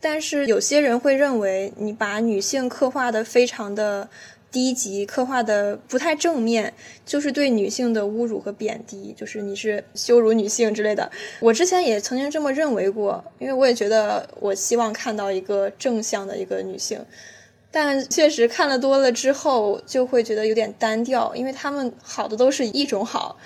[0.00, 4.08] 但是有些人会认为，你把女性刻画的非常的。
[4.50, 6.72] 低级刻画的不太正面，
[7.04, 11.10] 就是对女性的侮辱和贬低，就是你是羞辱女性之类的。
[11.40, 17.04] 我之前也曾经这么认为过，因为我也觉得我希望看到一个正向的一个女性，
[17.70, 23.36] 但确实看了多了之后，就会觉得有点单调，因为他们好的都是一种好。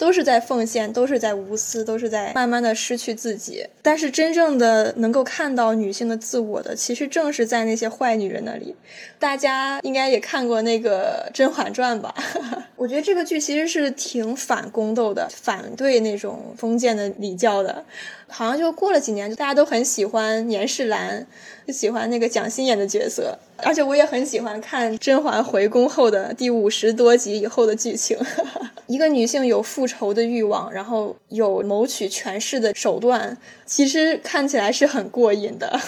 [0.00, 3.66] 都是在奉献，都是在无私，都是在慢慢的失去自己。
[3.82, 8.74] 但是真正的能够看到女性的自我的，其实正是在那些坏女人那里。
[9.18, 12.14] 大家应该也看过那个《甄嬛传》吧？
[12.76, 17.84] 我觉得这个剧其实是挺反宫斗的，反对那种封建的礼教的。
[18.30, 21.26] 好像就过了几年，就大家都很喜欢年世兰，
[21.66, 23.38] 就喜欢那个蒋欣演的角色。
[23.58, 28.16] 而且我也很喜欢看甄嬛回宫后的第五十多集以后的剧情。
[28.86, 35.78] 一个女性有复仇的欲望，然后有谋取权势的手段，其实看起来是很过瘾的。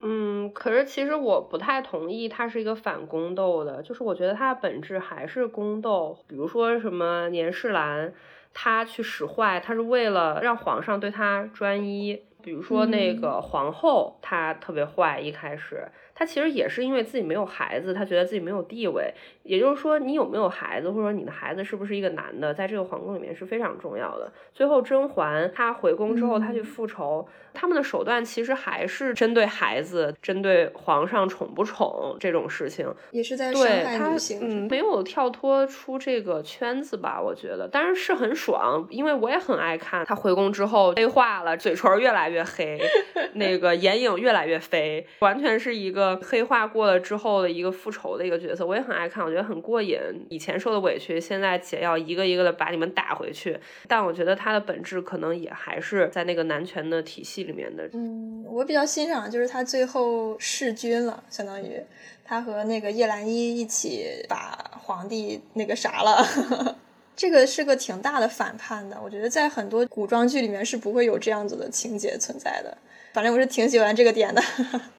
[0.00, 6.16] 嗯，可是其实我不太同意，它是一个反宫斗的，就是我觉得它的本质还是宫斗。
[6.28, 8.12] 比如说什么年世兰，
[8.58, 12.22] 她去使坏，他是为了让皇上对他专一。
[12.42, 15.86] 比如说那个皇后，她特别坏，一开始。
[16.18, 19.12] 他其实也是因为自己没有孩子，他觉得自己没有地位。
[19.42, 24.32] 也就是说，你有没有孩子，或者说你的孩子是不是一个男的，在这个皇宫里面是非常重要的。
[24.54, 34.38] 最后，甄嬛她回宫之后，她去复仇，他们的手段其实还是针对孩子，针对皇上宠不宠这种事情，也是在伤害女性。
[34.40, 37.20] 嗯，没有跳脱出这个圈子吧？
[37.22, 42.80] 我觉得，但是是很爽，因为我也很爱看她回宫之后黑化了，嘴唇越来越黑，
[43.34, 46.05] 那个眼影越来越飞，完全是一个。
[46.16, 49.98] 黑化过了之后的一个复仇的一个角色，我也很爱看，我觉得很过瘾。
[50.28, 53.58] 以前受的委屈，现在姐要一个一个的把你们打回去。
[53.88, 57.88] 但我觉得他的本质可能也还是在那个男权的体系里面的。
[57.94, 61.80] 嗯，我比较欣赏就是他最后弑君了，相当于
[62.22, 66.76] 他和那个叶澜依一起把皇帝那个啥了。
[67.16, 72.76] 这个是个挺大的反叛的，我觉得在很多古装剧里面是不会有这样子的情节存在的。
[73.14, 74.42] 反正我是挺喜欢这个点的。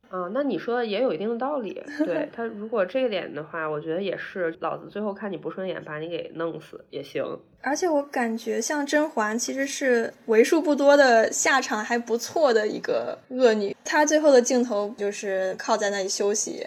[0.10, 1.82] 啊，那你说的也有一定的道理。
[2.06, 7.24] 对 他，如果这一点的话，我觉得也是，老子最后看你不顺眼，把你给弄死也行。
[7.62, 13.76] 而且我感觉像甄嬛其实是为数不多的下场还不错的一个恶女。
[13.84, 16.66] 她最后的镜头就是靠在那里休息。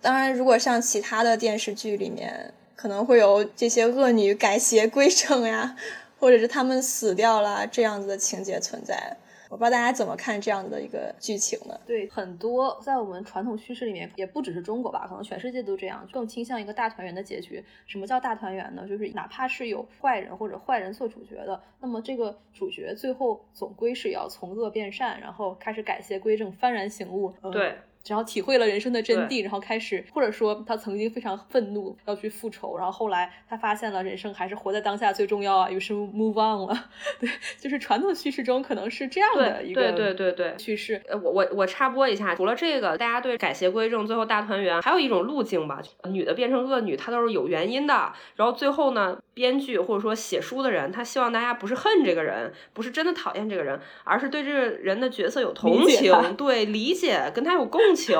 [0.00, 5.74] 当然，如果像其他的电视剧里面，可能会有这些恶女改邪归正呀，
[6.20, 9.16] 或者是她们死掉了这样子的情节存在。
[9.48, 11.78] 我不知道大家怎么看这样的一个剧情呢？
[11.86, 17.64] 对，很多在我们传统叙事里面，也不只是中国吧，可能全世界都这样，更倾向一个大团圆的结局。
[17.86, 18.86] 什么叫大团圆呢？
[18.86, 27.32] 就是哪怕是有坏人或者坏人做主角的，那么这个主角最后总归是要从恶变善，然后开始改邪归正，幡然醒悟。
[27.42, 27.76] 嗯对。
[28.06, 36.88] 然后体会了人生的真谛，然后开始，或者说他曾经非常愤怒要去复仇，然后后来他发现了人生还是活在当下最重要啊，于是 move on 了。
[37.20, 37.28] 对，
[37.58, 41.02] 就是传统叙事中可能是这样的一个对对对对叙事。
[41.08, 48.12] 呃，我我我插播一下，除了这个，大家对改邪归正最后大团圆还有一种路径吧，女的变成恶女，她都是有原因的。
[48.36, 57.87] 然后最后呢，编剧或者说写书的人，他希望大家不是恨这个人，不是真的讨厌这个人，而是对这个人的角色有同情，对理解，跟他有共。
[57.88, 58.14] 共情，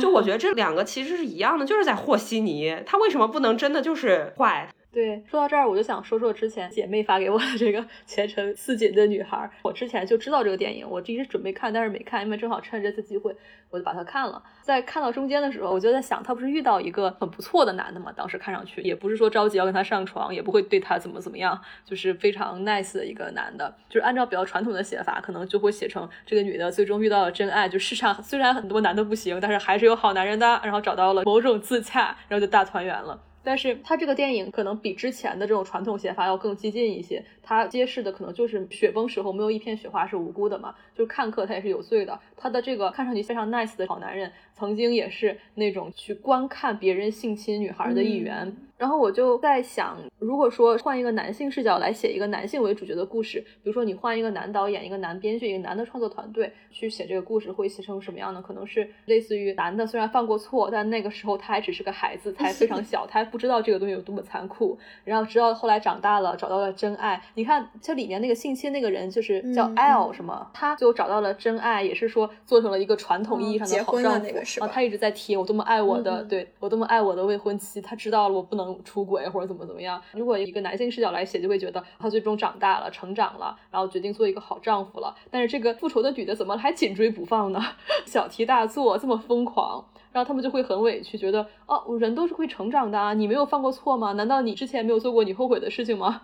[0.00, 2.82] 就我觉得这两个其实是一样的，就是在和稀泥。
[2.84, 4.68] 他为什么不能真的就是坏？
[4.92, 9.50] 对，说到这儿，我就想说说之前姐妹发给我的这个前程似锦的女孩。
[9.62, 13.34] 我之前就知道这个电影，我一直准备看，但是没看，因为正好趁这次机会，
[13.70, 14.42] 我就把它看了。
[14.60, 18.12] 在看到中间的时候，我就在想，她不是遇到一个很不错的男的吗？
[18.14, 23.74] 当时看上去也不是说着急要跟他上床，也不会对他怎么怎么样，就是非常 nice 的一个男的。
[23.88, 27.66] 就是按照比较传统的写法，可能就会写成这个女的最终遇到了真爱。
[27.66, 33.18] 就世上虽然很多男的不行，但是还是有好男人的，然后找到了某种自洽，然后就大团圆了。
[33.44, 42.18] 但是他这个电影可能比之前的这种传统写法要更激进一些，他揭示的可能就是雪崩时候没有一片雪花是无辜的嘛，就是看客他也是有罪的。
[42.36, 48.54] 他的这个看上去非常 nice 的好男人，曾经也是那种去观看别人性侵女孩的一员。
[48.78, 58.42] 然后我就在想，如果说换一个男性视角来写一个男性为主角的故事，比如说你换一个男导演、一个男编剧、一个男的创作团队去写这个故事，会写成什么样呢？
[58.44, 64.76] 可能是类似于男的虽然犯过错，但那个时候他还只是个孩子，才非常 小，他还不知道这个东西有多么残酷。
[65.04, 67.22] 然后直到后来长大了，找到了真爱。
[67.34, 74.41] 你看这里面那个性侵那个人就是叫 L 什么，他就找到了真爱，也是说做成了一个传统意义上的好丈夫。
[74.60, 77.80] 啊，他一直在提我多么爱我的，对我多么爱我的未婚妻。
[77.80, 78.72] 他知道了我不能。
[78.84, 80.02] 出轨或者怎么怎么样？
[80.12, 85.14] 如果一个男性视角来写，就会觉得他最终长大了、成长了，然后决定做一个好丈夫了。
[85.30, 87.60] 但是这个复仇的女的怎么还紧追不放呢？
[88.04, 94.12] 小题大做，这么疯狂，然后他们就会很委屈，觉得哦，人都是会成长的啊，你没有犯过错吗？
[94.12, 96.22] 难道你之前没有做过你后悔的事情吗？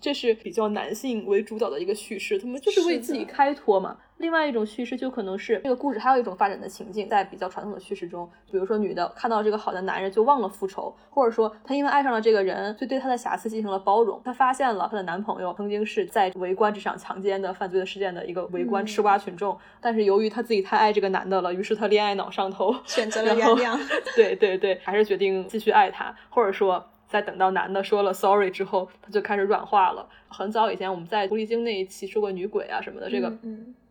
[0.00, 3.96] 这是比较男性为主导的一个叙事，他们就是为自己开脱嘛。
[4.18, 14.20] 另外一种叙事就可能是这个故事还有一种发展的情境，在比较传统的叙事中，比如说女的看到这个好的男人就忘了复仇，或者说她因为爱上了这个人，就对他的瑕疵进行了包容。
[14.22, 23.78] 她发现了她的男朋友曾经是在围观这场强奸的犯罪的事件的一个围观吃瓜群众，但是由于她自己太爱这个男的了，于是她恋爱脑上头，选择了原谅。
[24.14, 30.08] 对对对，还是决定继续爱他，或者说在等到男的说了 sorry 之后，他就开始软化了。
[30.28, 33.36] 很早以前我们在狐狸精那一期说过女鬼啊什么的，这个。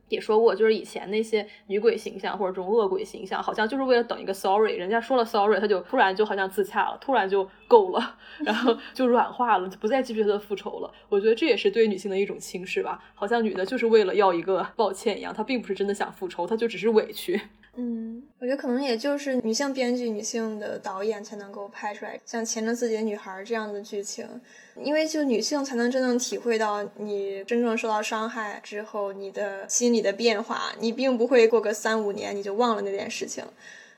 [0.08, 10.92] 也说过，就是以前那些女鬼形象或者这种恶鬼形象，好像就是为了等一个 sorry，人家说了 sorry，他就突然就好像自洽了，突然就够了， 然后就软化了，就不再继续他的复仇了。
[11.10, 17.40] 我觉得这也是对女性的一种轻视吧，好像女的就是为了要一个抱歉一样，她并不是真的想复仇，她就只是委屈。
[17.82, 24.28] 嗯，我觉得可能也就是女性编剧、女性的导演才能够拍出来像《前程似锦的女孩》这样的剧情，
[24.76, 33.46] 因为就女性才能真正体会到你真正受到伤害之后你的心理的变化，你并不会过个三五年你就忘了那件事情。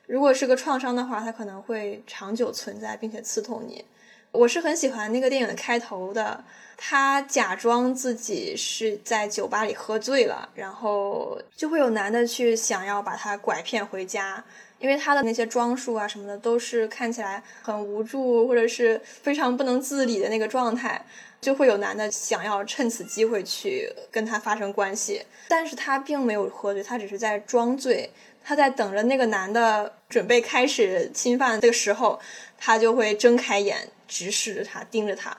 [0.06, 3.84] 如果是个创伤的话，它可能会长久存在，并且刺痛你。
[4.32, 6.44] 我是很喜欢那个电影的开头的。
[6.84, 14.44] 他假装自己是在酒吧里喝醉了，然后就会有男的去想要把他拐骗回家，
[14.80, 21.06] 因为他的那些装束啊什么的都是看起来很无助或者是非常不能自理的那个状态，
[21.40, 28.10] 就会有男的想要趁此机会去跟他发生关系，但是他并没有喝醉，他只是在装醉，
[28.44, 32.20] 他在等着那个男的准备开始侵犯的时候，
[32.64, 35.36] 他就会睁开眼直视着他，盯着他。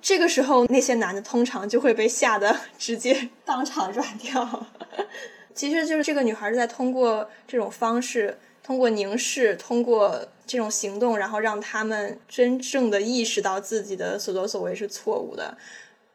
[0.00, 4.66] 这个时候，那些男的通常就会被吓得 直接当场 软掉。
[5.54, 15.56] 其实就是这个女孩是在通过这种方式，通过凝视，通过这种行动，然后让他们真正的意识到自己的所作所为是错误的，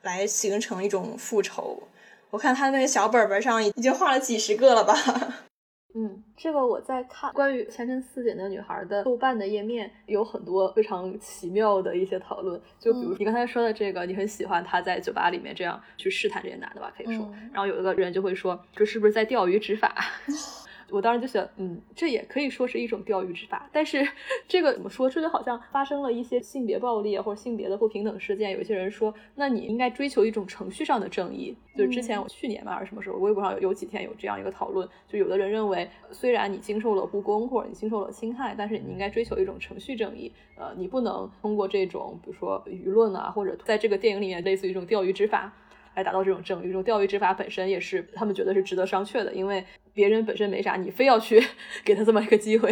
[0.02, 1.84] 来形成一种复仇。
[2.32, 5.47] 我看他那个小本本上已经画了几十个了吧。
[5.96, 12.62] 嗯，这个我在看关于前程似锦的女孩的豆瓣的页面，有很多非常奇妙的一些讨论。
[12.80, 16.94] 就比如你刚才说的这个，你很喜欢他在酒吧里面这样去试探这些男的吧？
[16.96, 19.96] 可以说，然后有一个人就会说，这是不是在钓鱼执法？
[20.90, 24.08] 我当时就想，嗯，这也可以说是一种钓鱼执法，但是
[24.48, 25.10] 这个怎么说？
[25.10, 31.56] 这就好像发生了一些性别暴力或者性别的不平等事件，有些人说，那你应该追求一种程序上的正义。
[31.76, 40.32] 就是之前我去年吧还是什么时候，微博上有有几天有这样一个讨论，就有的人认为，虽然你经受了不公或者你经受了侵害，但是你应该追求一种程序正义。
[40.56, 45.54] 呃，你不能通过这种比如说舆论啊，或者在这个电影里面类似于一种钓鱼执法
[45.96, 46.68] 来达到这种正义。
[46.68, 49.66] 这种钓鱼执法本身也是他们觉得是值得商榷的，因为。
[49.98, 51.44] 别人本身没啥，你非要去
[51.84, 52.72] 给他这么一个机会。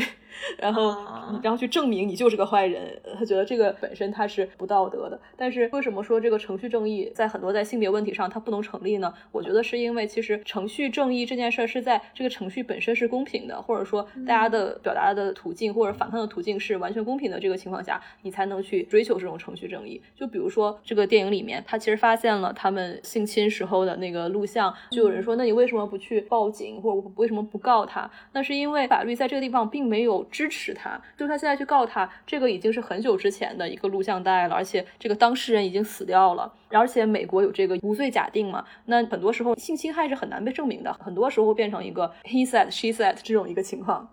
[0.57, 0.95] 然后，
[1.41, 5.19] 然后去证明你就是个坏人，他觉得这个本身他是不道德的。
[5.37, 9.13] 但是为什么说这个程序正义在很多在性别问题上它不能成立呢？
[9.31, 20.01] 我觉得是因为其实程序正义这件事儿是在这个程序本身是公平的，或者说大家的表达的途径或者反抗的途径是完全公平的这个情况下，你才能去追求这种程序正义。
[20.15, 28.09] 就比如说这个电影里面，他其实发现了他们性侵时候的那个录像，就有人说，那你为什么不去报警，或者为什么不告他？
[28.33, 30.24] 那是因为法律在这个地方并没有。
[30.31, 44.07] 支持他，就他现在去告他，这个已经是很久之前的一个录像带了，而且这个当事人已经死掉了，而且美国有这个无罪假定嘛，那很多时候性侵害是很难被证明的，很多时候会变成一个 he said she said 这种一个情况。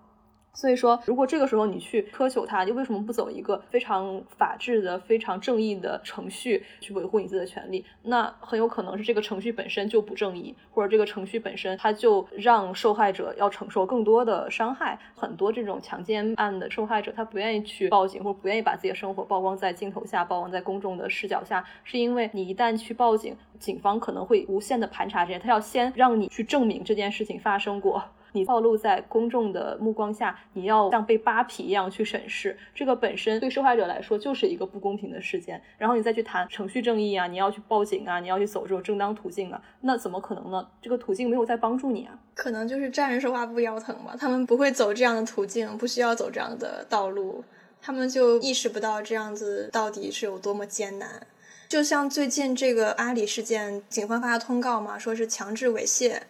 [0.55, 7.84] 所以说，如果这个时候你去苛求他，你为什么不走一个非常法治的、非常正义的程序去维护你自己的权利？
[8.03, 14.98] 那很有可能是这个程序本身就不正义，或者这个程序本身它就让受害者要承受更多的伤害。
[15.16, 28.05] 很多这种强奸案的受害者，他不愿意去报警，或者不愿意把自己的生活曝光在镜头下、曝光在公众的视角下，是因为你一旦去报警，警方可能会无限的盘查这些，他要先让你去证明这件事情发生过。
[28.32, 35.62] 你暴露在公众的目光下，你要像被扒皮一样去审视，这个本身对受害者来说就是一个不公平的事件。
[35.78, 40.66] 然后你再去谈程序正义啊，你要去报警啊，你要去走这种正当途径啊，那怎么可能呢？
[40.80, 42.18] 这个途径没有在帮助你啊。
[42.34, 47.44] 可能就是站着说话不腰疼吧，他们不会走这样的途径，不需要走这样的道路，
[47.80, 51.26] 他们就意识不到这样子到底是有多么艰难。
[51.68, 56.20] 就像最近这个阿里事件，警方发的通告嘛，说是强制猥亵。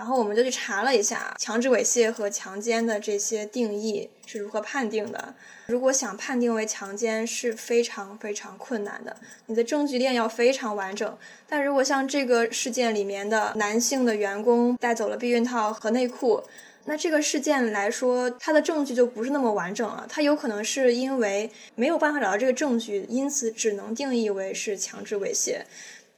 [0.00, 5.34] 然后我们就去查了一下强制猥亵和强奸的这些定义是如何判定的。
[5.66, 11.18] 如果想判定为强奸是非常非常困难的，你的证据链要非常完整。
[11.46, 16.42] 但如果像这个事件里面的男性的员工带走了避孕套和内裤，
[16.86, 20.06] 那这个事件来说，他的证据就不是那么完整了。
[20.08, 25.60] 他有可能是因为没有办法找到这个证据，因此只能定义为是强制猥亵。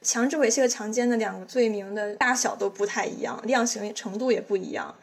[0.03, 4.93] 强制猥亵和强奸的两个罪名的大小都不太一样，量刑程度也不一样。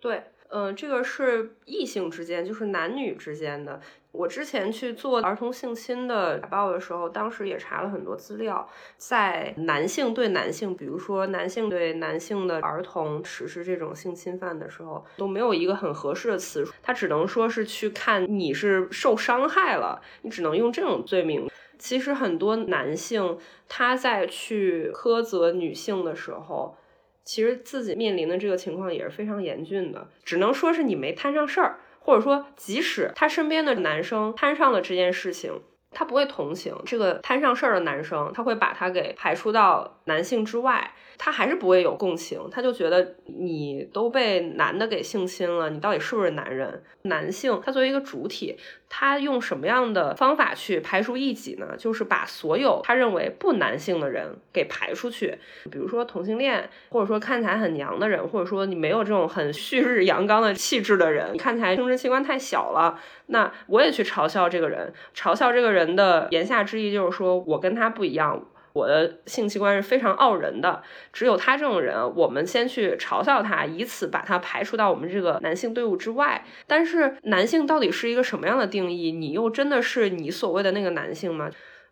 [0.00, 3.80] 对，嗯，这个是异性之间，就是男女之间的。
[4.10, 21.46] 我之前去做儿童性侵的报的时候，当时也查了很多资料，在男性对男性，比如说男性对男性的儿童实施这种性侵犯的时候，都没有一个很合适的词，他只能说是去看你是受伤害了，你只能用这种罪名。
[21.78, 26.76] 其实很多男性他在去苛责女性的时候，
[27.24, 30.08] 其实自己面临的这个情况也是非常严峻的。
[30.24, 35.60] 只能说是你没摊上事儿，或者说即使他身边的男生摊上了这件事情，
[35.98, 40.92] 他不会同情这个摊上事儿的男生，他会把他给排除到男性之外。
[41.20, 46.84] 他还是不会有共情，他就觉得你都被男的给性侵了，你到底是不是男人？
[47.02, 48.56] 男性他作为一个主体，
[48.88, 51.74] 他用什么样的方法去排除异己呢？
[51.76, 55.36] 就是把所有他认为不男性的人给排出去，
[55.72, 62.96] 比如说同性恋，或者说看起来很娘的人，或者说你没有这种很旭日阳刚的气质的人，你看起来生殖器官太小了，
[63.26, 68.42] 那我也去嘲笑这个人，嘲笑这个人的言下之意就是说我跟他不一样。
[68.74, 70.80] 我的性器官是非常傲人的，
[71.12, 76.44] 只有他这种人，我们先去嘲笑他，以此把他排除到我们这个男性队伍之外。
[76.66, 79.10] 但是男性到底是一个什么样的定义？
[79.10, 81.50] 你又真的是你所谓的那个男性吗？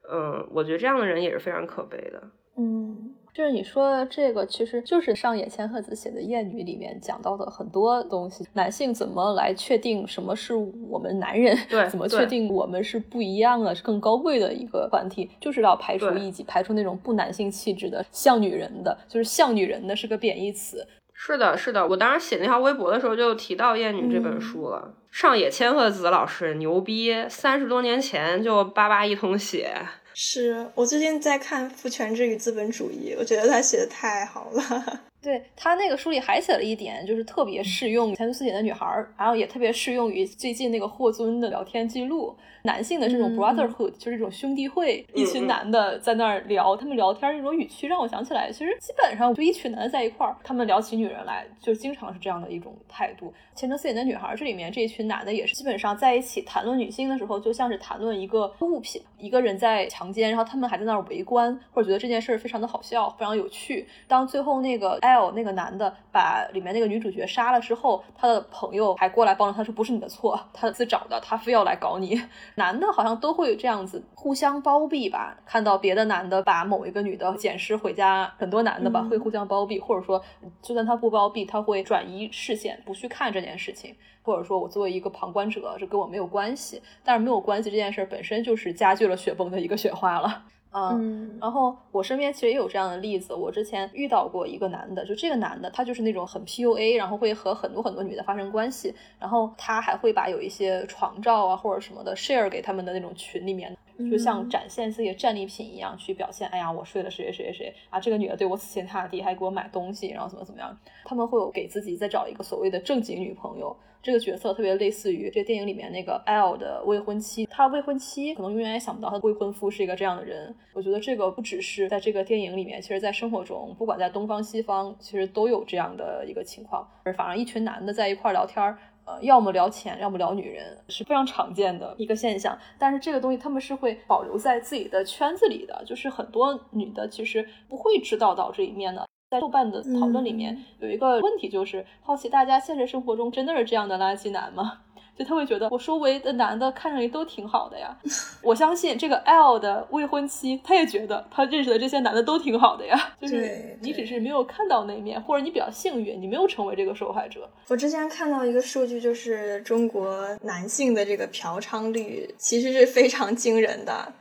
[0.09, 2.23] 嗯，我觉得这样的人也是非常可悲的。
[2.57, 3.15] 嗯。
[3.37, 8.43] 就是你说的这个，其实就是上野千鹤子写的《艳女》里面讲到的很多东西。
[8.55, 11.55] 男性怎么来确定什么是我们男人？
[11.69, 15.29] 对，怎么确定我们是不一样的、是更高贵的一个团体？
[15.39, 20.89] 就是要排除异己，排除那种不男性气质的、像女人的，就是像女人的是个贬义词。
[21.13, 21.87] 是的，是的。
[21.87, 24.95] 我当时写那条微博的时候就提到《艳女》这本书了。
[25.11, 29.75] 上野千鹤子老师牛逼，三十多年前就叭叭一通写。
[30.19, 35.01] 是我最近在看《父权制与资本主义》，我觉得他写的太好了。
[35.27, 42.33] 对他那个书里还写了一点，就是特别适用前途似锦的女孩儿，然后也特别适用于最近那个霍尊的聊天记录。
[42.63, 53.33] 男性的这种 brotherhood，就是这种兄弟会，一群男的在那儿聊，他们聊天那种语气让我想起来，其实基本上就一群男的在一块儿，他们聊起女人来，就经常是这样的一种态度。
[53.55, 63.87] 前程似锦的女孩这里面这一群男的也是基本上在一起谈论女性的时候，就像是谈论一个物品，一个人在强奸，然后他们还在那儿围观，或者觉得这件事儿非常的好笑，非常有趣。
[64.09, 72.21] 当最后那个艾 L 那个男的把里面那个女主角杀了之后，他的朋友还过来帮着他说不是你的错，他自找的，他非要来搞你。
[72.57, 75.37] 男的好像都会这样子互相包庇吧？
[75.45, 80.23] 看到别的男的把某一个女的捡尸回家，很多男的吧会互相包庇，或者说
[80.63, 83.95] 就算他不包庇，他会转移视线，不去看这件事情。
[84.23, 86.83] 或者说我作为一个旁观者，这跟我没有关系。
[87.05, 90.43] 但是没有关系这件事本身就是加剧了雪崩的一个雪花了。
[90.79, 93.33] 嗯，然后我身边其实也有这样的例子。
[93.33, 103.75] 我之前遇到过一个男的，就这个男的，他就是那种很 PUA，然后会和很多很多女的发生关系，然后他还会把有一些床照啊或者什么的 share 给他们的那种群里面，
[104.11, 106.47] 就像展现自己的战利品一样去表现。
[106.49, 110.77] 哎呀，我睡了谁谁谁谁啊，这个女的对我死心塌地，还给我买东西，然后怎么怎么样。
[111.05, 113.75] 他们会有给自己再找一个所谓的正经女朋友。
[114.07, 120.55] 这个角色特别类似于这个电影里面那个 L 的未婚妻，他未婚妻可能永远也想不到他的未婚夫是一个这样的人。
[120.75, 126.89] 我觉得这个不只是在这个电影里面，其实在生活中，不管在东方西方，其实都有这样的一个情况。
[127.03, 128.65] 而反而一群男的在一块聊天，
[129.07, 132.57] 呃，要么聊钱，要么聊女人，是非常常见的一个现象。
[132.79, 139.05] 但是这个东西他们是会保留在自己的圈子里的，就是很多女的其实不会知道到这一面的。
[139.29, 144.79] 在豆瓣的讨论里面有一个问题，就是好奇大家现实生活中真的是这样的垃圾男吗？
[145.19, 147.99] 就他会觉得我周围的男的看上去都挺好的呀。
[148.41, 152.97] 我相信这个 L 的未婚妻，他也觉得他认识的这些男的都挺好的呀。
[153.21, 157.51] 就是你只是没有看到那面，或者你比较幸运，你没有成为这个受害者。
[157.67, 164.13] 我之前看到一个数据，就是中国男性的这个嫖娼率其实是非常惊人的。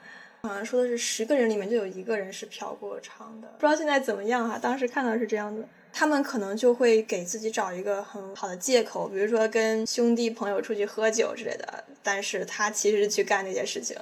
[0.46, 4.58] 好像说的是十个人里面就有一个人是嫖过娼的，不知道现在怎么样哈。
[4.58, 13.98] 当时看到是这样的，他们可能就会给自己找一个很好的借口，比如说跟兄弟朋友出去喝酒之类的，但是他其实去干那些事情。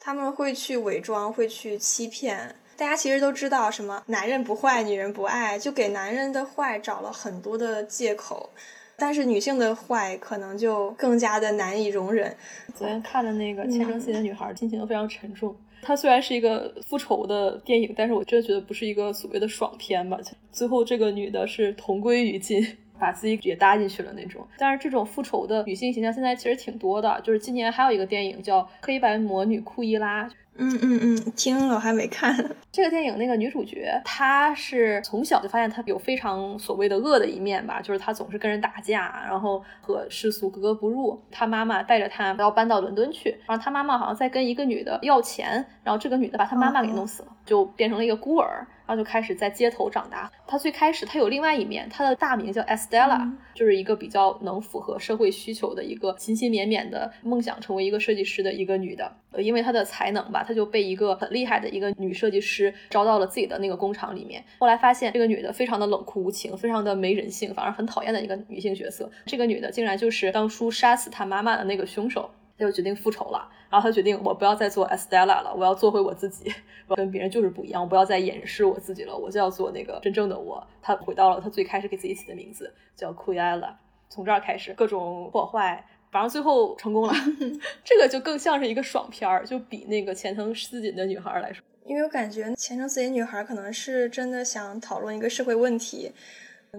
[0.00, 2.54] 他们会去伪装，会去欺骗。
[2.76, 8.50] 大家其实都知道什么男人不坏，女人不爱，就给男人的坏找了很多的借口，
[8.96, 12.36] 但是女性的坏可能就更加的难以容忍。
[12.74, 15.56] 昨天看的那个《前程似锦的女孩》，心情都非常沉重。
[15.84, 20.18] 它虽然是一个复仇的电影，但是我真的觉得不是一个所谓的爽片吧。
[20.50, 22.66] 最后这个女的是同归于尽，
[22.98, 24.46] 把自己也搭进去了那种。
[24.58, 30.24] 但是这种复仇的女性形象现在其实挺多的，就是今年还有一个电影叫《黑白魔女库伊拉》。
[30.56, 32.36] 嗯嗯嗯，听了我还没看。
[32.70, 41.20] 这个电影那个女主角，她是从小就发现她有非常所谓的恶的一面吧，就是她总是跟人打架，然后和世俗格格不入。
[41.30, 48.66] 她妈妈带着她要搬到伦敦去，然后她妈妈好像在跟一个女的要钱，然后这个女的把她妈妈给弄死了，就变成了一个孤儿。
[48.86, 50.30] 然后就开始在街头长大。
[50.46, 59.10] 她最开始她有另外一面，她的大名叫 Estella，就是一个比较能符合社会需求的一个勤勤勉勉的梦想成为一个设计师的一个女的。
[59.32, 64.44] 呃，因为她的才能吧，她就被一个很厉害的一个女设计师招到了自己的那个工厂里面。
[64.58, 69.10] 后来发现这个女的非常的冷酷无情，非常的没人性，反而很讨厌的一个女性角色。
[69.26, 72.30] 这个女的竟然就是当初杀死她妈妈的那个凶手。
[72.56, 76.52] 他就决定复仇了，然后他决定我不要再做 Estella 了，我要做回我自己，
[76.86, 80.64] 我跟别人就是不一样，我不要再掩饰我自己了，我就要做那个真正的我。
[80.80, 83.74] 他回到了他最开始给自己起的名字，叫 Quella。
[84.08, 87.12] 从这儿开始各种破坏，反正最后成功了。
[87.82, 96.12] 这个就更像是一个爽片儿，就比那个前程似锦的女孩来说，因为我感觉前程似锦女孩可能是真的想讨论一个社会问题。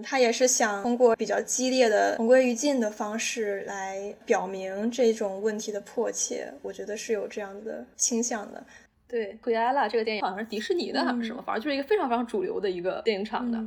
[0.02, 8.64] 他也是想通过比较激烈的同归于尽的方式来表明这种问题的迫切，我觉得是有这样的倾向的。
[9.08, 13.58] 对，《奎艾拉》这个电影好像是迪士尼的，还是什么，反正就是一个非常非常主流的一个电影厂的。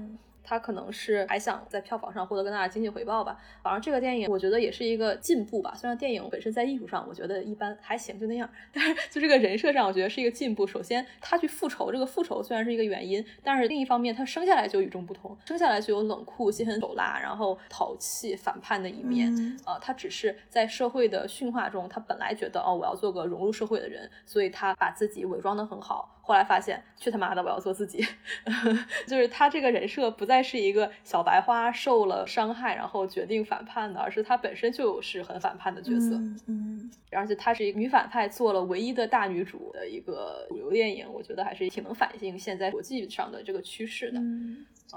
[0.49, 3.39] 他可能是还想在票房上获得更大的经济回报吧。
[3.61, 5.75] 反正这个电影我觉得也是一个进步吧。
[5.75, 10.65] 虽然电影本身在艺术上我觉得一般，还行就那样， 但是就这个人设上我觉得是一个进步。
[10.65, 19.31] 首先他去复仇，这个复仇虽然是一个原因，但是另一方面他生下来就与众不同，生下来就有冷酷、心狠手辣，然后淘气、反叛的一面。
[19.67, 26.18] 呃，他只是在社会的驯化中，他本来觉得哦我要做个融入社会的人，所以他把自己伪装的很好。
[26.29, 27.41] 后来发现，去他妈的！
[27.41, 28.05] 我要做自己，
[29.07, 36.11] 就是他这个人设不再是一个小白花受了伤害然后决定反叛的，而是他本身就是很反叛的角色。
[36.45, 44.19] 嗯，而且她是一个女反派，做了唯一的大女主的一个主流电影，我觉得还是挺能反映现在国际上的这个趋势的。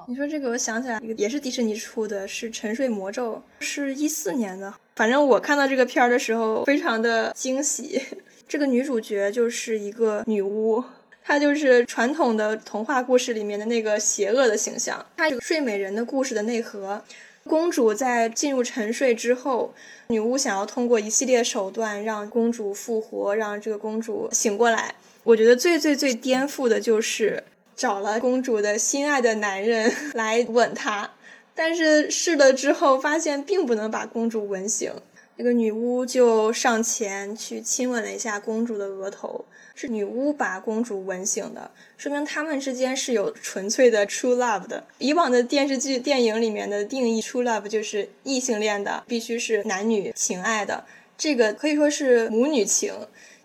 [0.06, 4.74] 你说这个，我想起来一个也是迪士尼出的，是《沉睡魔咒》，是一四年的。
[4.96, 8.02] 反正我看到这个片儿的时候，非常的惊喜。
[8.46, 10.84] 这个女主角就是一个女巫。
[11.24, 15.04] 她就是传统的童话故事里面的那个邪恶的形象。
[15.16, 17.02] 她是睡美人的故事的内核。
[17.44, 19.74] 公主在进入沉睡之后，
[20.08, 24.94] 女巫想要通过一系列手段让公主复活，让这个公主醒过来。
[25.24, 27.42] 我觉得最最最颠覆的就是
[27.74, 31.10] 找了公主的心爱的男人 来吻她，
[31.54, 34.92] 但是试了之后发现并不能把公主吻醒。
[35.36, 39.44] 这个女巫就上前去亲吻了一下公主的额头，
[39.82, 44.84] 是女巫把公主吻醒的，说明他们之间是有纯粹的 true love 的。
[44.98, 50.84] 以往的电视剧、电影里面的定义 true love 就是异性恋的，必须是男女情爱的，
[51.18, 52.94] 这个可以说是母女情。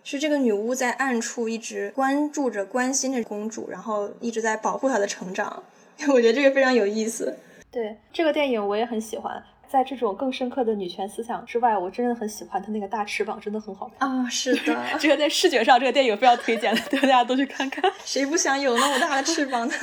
[0.04, 5.64] 是这个女巫在暗处一直关注着、关心着公主，然后一直在保护她的成长。
[6.06, 7.36] 我觉得这个非常有意思。
[7.72, 9.42] 对这个电影我也很喜欢。
[9.70, 14.26] 在这种更深刻的女权思想之外，我真的很喜欢她那个大翅膀，真的很好看啊！
[14.30, 17.92] 是的， 这个在视觉上，这个电影非常推荐， 大家都去看看。
[18.04, 19.74] 谁不想有那么大的翅膀呢？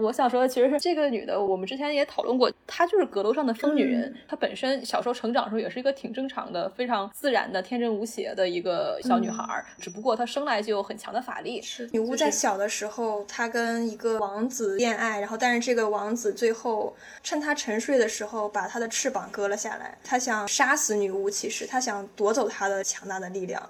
[0.00, 4.14] 我想说的其实是这个女的，我们之前也讨论过，她就是阁楼上的疯女人。
[4.26, 11.60] 她本身小时候成长的时候也是一个挺正常的、非常自然的、天真无邪的一个小女孩，只不过她生来就有很强的法力。
[11.62, 23.62] 是女巫在小的时候，她跟一个王子恋爱，然后但是这个王子最后趁她沉睡的时候把她的翅膀割了下来，他想杀死女巫，其实他想夺走她的强大的力量。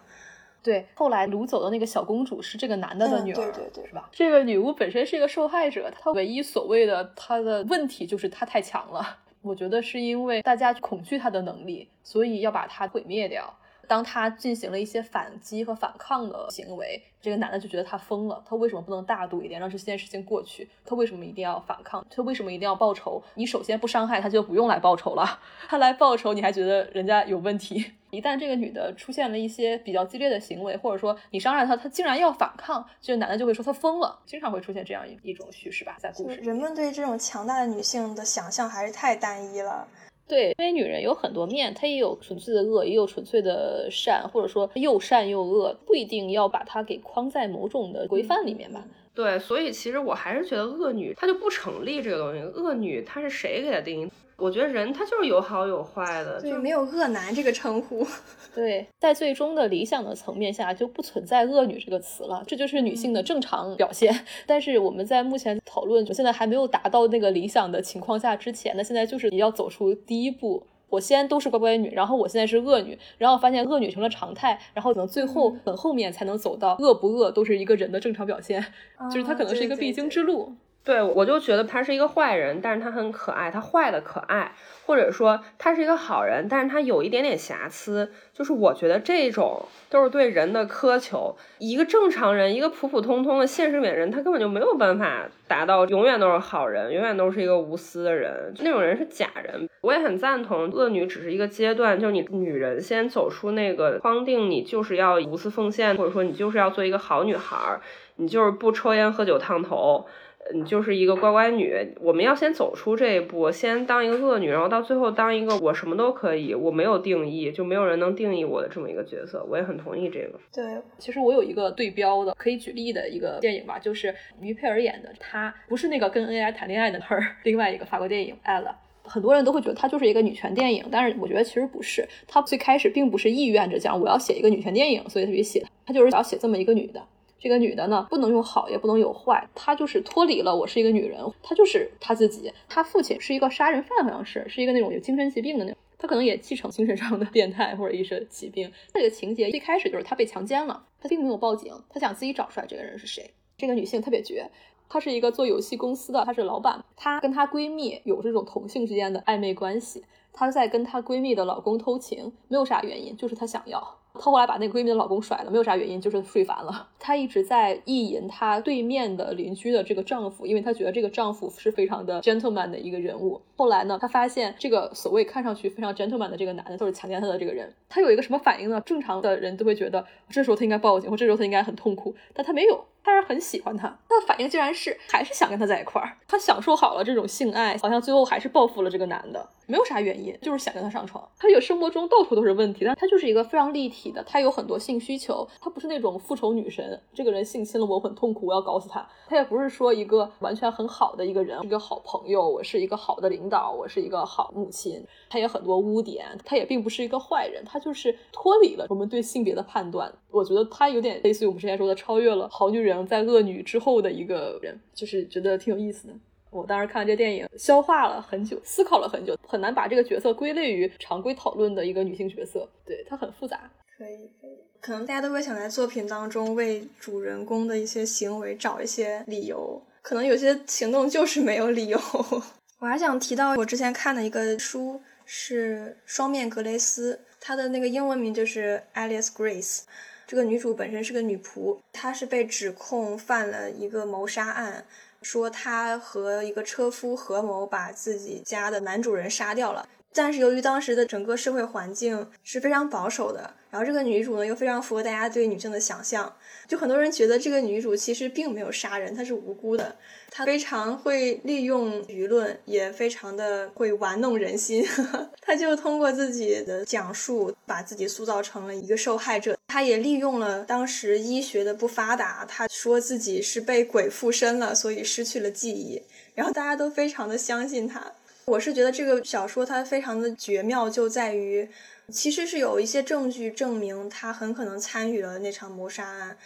[0.63, 4.09] 对，后来掳走的那个小公主是这个男的的女儿，对对对，是吧？
[4.13, 9.19] 这个女巫本身是一个受害者，她唯一所谓的她的问题就是她太强了。
[9.43, 13.53] 我觉得是因为大家恐惧她的能力，所以要把她毁灭掉。
[13.91, 18.41] 当他进行了一些反击和反抗的行为，这个男的就觉得他疯了。
[18.49, 20.69] 他为什么不能大度一点，让这件事情过去？
[20.87, 22.07] 他为什么一定要反抗？
[22.09, 23.21] 他为什么一定要报仇？
[23.35, 25.41] 你首先不伤害他，就不用来报仇了。
[25.69, 27.85] 他来报仇，你还觉得人家有问题？
[28.11, 34.17] 一旦这个女的出现了一些比较激烈的行为，或者说你伤害她，她竟然要反抗，这个男的就会说她疯了。
[34.25, 36.37] 经常会出现这样一一种叙事吧，在故事。
[36.37, 39.89] 人们对这种强大的女性的想象还是太单一了。
[40.31, 48.85] 对，因为女人有很多面，她也有纯粹的恶，也有纯粹的善，或者说又善又恶，不一定要把它给框在某种的规范里面吧。
[49.15, 52.41] 对，所以其实我还是觉得恶女她就不成立这个东西。
[52.59, 54.11] 恶女她是谁给她定义？
[54.37, 58.07] 我觉得人他就是有好有坏的，就没有恶男这个称呼。
[58.55, 64.19] 对，在最终的理想的层面下，就不存在恶女这个词了，这就是女性的正常表现。
[64.47, 70.67] 但是我们在目前讨论，就现在还没有达到那个理想的情况下之前，呢现在就是你要走出第一步。
[70.91, 78.63] 我先都是乖乖女，然后我现在是恶女，然后发现恶女成了常态，然后等最后很后面才能走到恶不恶都是一个人的正常表现，
[79.11, 80.45] 就是它可能是一个必经之路。
[80.47, 84.53] 对，对我就觉得他是一个坏人，但是他很可爱，他坏的可爱，
[84.87, 91.37] 或者说他是一个好人，但是他有一点点瑕疵，就是我觉得这种都是对人的苛求。
[91.59, 99.69] 一个正常人，一个普普通通的现实里面人，他根本就没有办法达到永远都是好人，永远都是一个无私的人，那种人是假人。
[99.83, 107.81] 我也很赞同，恶女只是一个阶段，就是你女人先走出那个框定，你就是要无私奉献，或者说你就是要做一个好女孩儿，
[108.17, 110.07] 你就是不抽烟喝酒烫头。
[110.53, 119.45] 你就是一个乖乖女，我们要先走出这一步，先当一个恶女，然后到最后当一个我什么都可以，我没有定义，就没有人能定义我的这么一个角色。
[119.49, 120.39] 我也很同意这个。
[120.53, 120.65] 对，
[120.99, 137.01] 其实我有一个对标的可以举例的一个电影吧，就是于佩尔演的，她不是那个跟 AI 谈恋爱的 Her，另外一个法国电影 Ella，很多人都会觉得它就是一个女权电影，但是我觉得其实不是，她最开始并不是意愿着讲我要写一个女权电影，所以她去写，她就是想写这么一个女的。
[137.41, 142.53] 这个女的呢，不能有好，也不能有坏，她就是脱离了我是一个女人，她就是她自己。
[142.69, 148.71] 她父亲是一个杀人犯，好像是是一个那种有精神疾病的那种，她可能也继承精神上的变态或者一些疾病。
[148.93, 153.31] 这个情节一开始就是她被强奸了，她并没有报警，她想自己找出来这个人是谁。
[153.57, 154.51] 这个女性特别绝，
[154.89, 164.00] 她是一个做游戏公司的，她是老板，她跟她闺蜜有这种同性之间的暧昧关系，她在跟她闺蜜的老公偷情，没有啥原因，就是她想要。
[164.15, 166.89] 她后来把那个闺蜜的老公甩了，没有啥原因，就是睡烦了。
[166.99, 173.41] 她一直在意淫她对面的邻居的这个丈夫，因为她觉得这个丈夫是非常的 gentleman 的一个人物。
[173.57, 177.73] 后来呢，她发现这个所谓看上去非常 gentleman 的这个男的，就是强奸她的这个人。
[177.89, 178.81] 她有一个什么反应呢？
[178.85, 182.85] 正常的人都会觉得这时候她应该报警，或这时候她应该很痛苦，但她没有。
[183.03, 186.17] 他是很喜欢他，他的反应竟然是还是想跟他在一块儿。
[186.29, 191.27] 他享受好了这种性爱，好像最后还是报复了这个男的，没有啥原因，就是想跟他上床。
[191.39, 197.01] 他有生活中到处都是问题，但他就是一个非常立体的，他有很多性需求，他不是那种复仇女神。
[197.13, 199.07] 这个人性侵了我，我很痛苦，我要搞死他。
[199.27, 205.05] 他也不是说一个完全很好的一个人，一个好朋友，我是一个好的领导，我是一个好母亲。
[205.29, 210.13] 他也很多污点，他也并不是一个坏人，他就是脱离了我们对性别的判断。
[210.31, 216.15] 我觉得他有点类似于我们之前说的，超越了好女人在恶女之后的一个人，就是觉得挺有意思的。
[216.51, 222.69] 我当时看完这电影，消化了很久，思考了很久，很难把这个角色归类于常规讨论的一个女性角色。
[222.85, 223.71] 对，它很复杂。
[223.97, 224.59] 可以，可以。
[224.81, 229.81] 可能大家都会想在作品当中为主人公的一些行为找一些理由。
[230.03, 232.01] 可能有些行动就是没有理由。
[232.81, 239.83] 我还想提到我之前看的一个书是《双面格雷斯》，它的那个英文名就是 Alice Grace。
[240.31, 244.87] 这个女主本身是个女仆，她是被指控犯了一个谋杀案，
[245.23, 249.89] 说她和一个车夫合谋把自己家的男主人杀掉了。
[250.13, 256.33] 但是由于当时的整个社会环境是非常保守的，然后这个女主呢又非常符合大家对女性的想象，
[256.69, 259.97] 就很多人觉得这个女主其实并没有杀人，她是无辜的。
[260.31, 264.85] 她非常会利用舆论，也非常的会玩弄人心。
[265.43, 269.57] 她就通过自己的讲述，把自己塑造成了一个受害者。
[269.71, 276.03] 他也利用了当时医学的不发达，他说自己是被鬼附身了，所以失去了记忆。
[276.35, 278.13] 然后大家都非常的相信他。
[278.47, 281.69] 我是觉得这个小说它非常的绝妙，就在于
[282.11, 286.37] 其实是有一些证据证明他很可能参与了那场谋杀案，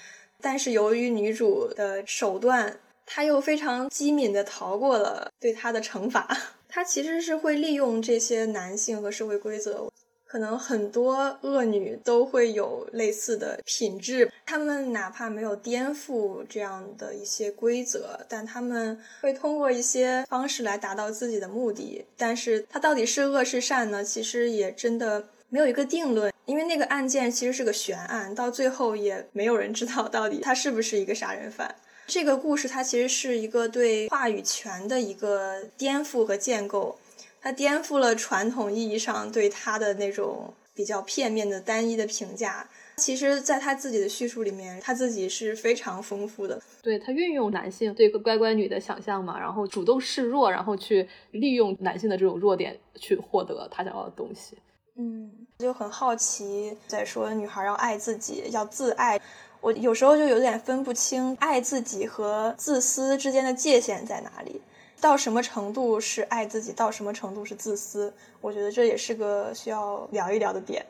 [0.42, 6.28] 但是由于女主的手段，他又非常机敏的逃过了对他的惩罚。
[6.68, 9.88] 他其实是会利用这些男性和社会规则。
[10.34, 22.04] 可能很多恶女都会有类似的品质，她们哪怕没有颠覆这样的一些规则，但她们会通过一些方式来达到自己的目的。
[22.16, 24.02] 但是她到底是恶是善呢？
[24.02, 31.72] 其实也真的没有一个定论，因为那个案件其实是个悬案，到最后也没有人知道到底他是不是一个杀人犯。
[32.08, 36.98] 这个故事它其实是一个对话语权的一个颠覆和建构。
[37.44, 42.66] 他颠覆了传统意义上对他的那种比较片面的单一的评价。
[42.96, 46.58] 其实，在他自己的叙述里面，他自己是非常丰富的。
[46.80, 54.56] 对他运用男性对个乖乖女的想象嘛，然后主动示弱，然后去利用男性的这种弱点去获得他想要的东西。
[54.96, 59.20] 嗯，就很好奇，在说女孩要爱自己，要自爱。
[59.60, 64.62] 我有时候就有点分不清爱自己和自私之间的界限在哪里。
[65.04, 68.10] 到什么程度是爱自己，到什么程度是自私？
[68.40, 70.82] 我觉得这也是个需要聊一聊的点。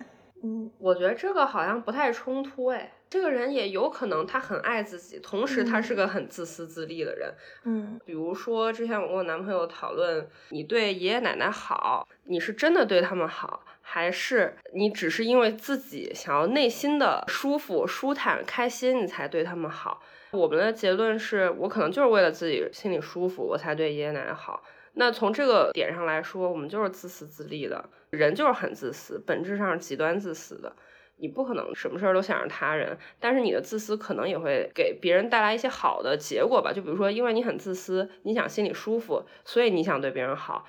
[0.44, 2.66] 嗯，我觉得这个好像不太冲突。
[2.66, 7.34] 哎，这个人也有可能他很爱自己，同时他是个很自私自利的人。
[7.64, 20.00] 嗯，比如说之前我跟我男朋友讨论，你对爷爷奶奶好，你是真的对他们好，还是你只是因为自己想要内心的舒服、舒坦、开心，你才对他们好？
[20.34, 24.62] 我们的结论是我可能就是为了自己心里舒服，我才对爷爷奶奶好。
[24.94, 30.72] 那从这个点上来说，我们就是自私自利的人，就是很自私，本质上是极端自私的。
[31.16, 36.72] 你不可能什么事儿都想着他人，但是你的自私可能也会给别人带来一些好的结果吧。
[36.72, 40.64] 就比如说，因为你很自私，你想心里舒服，所以你想对别人好。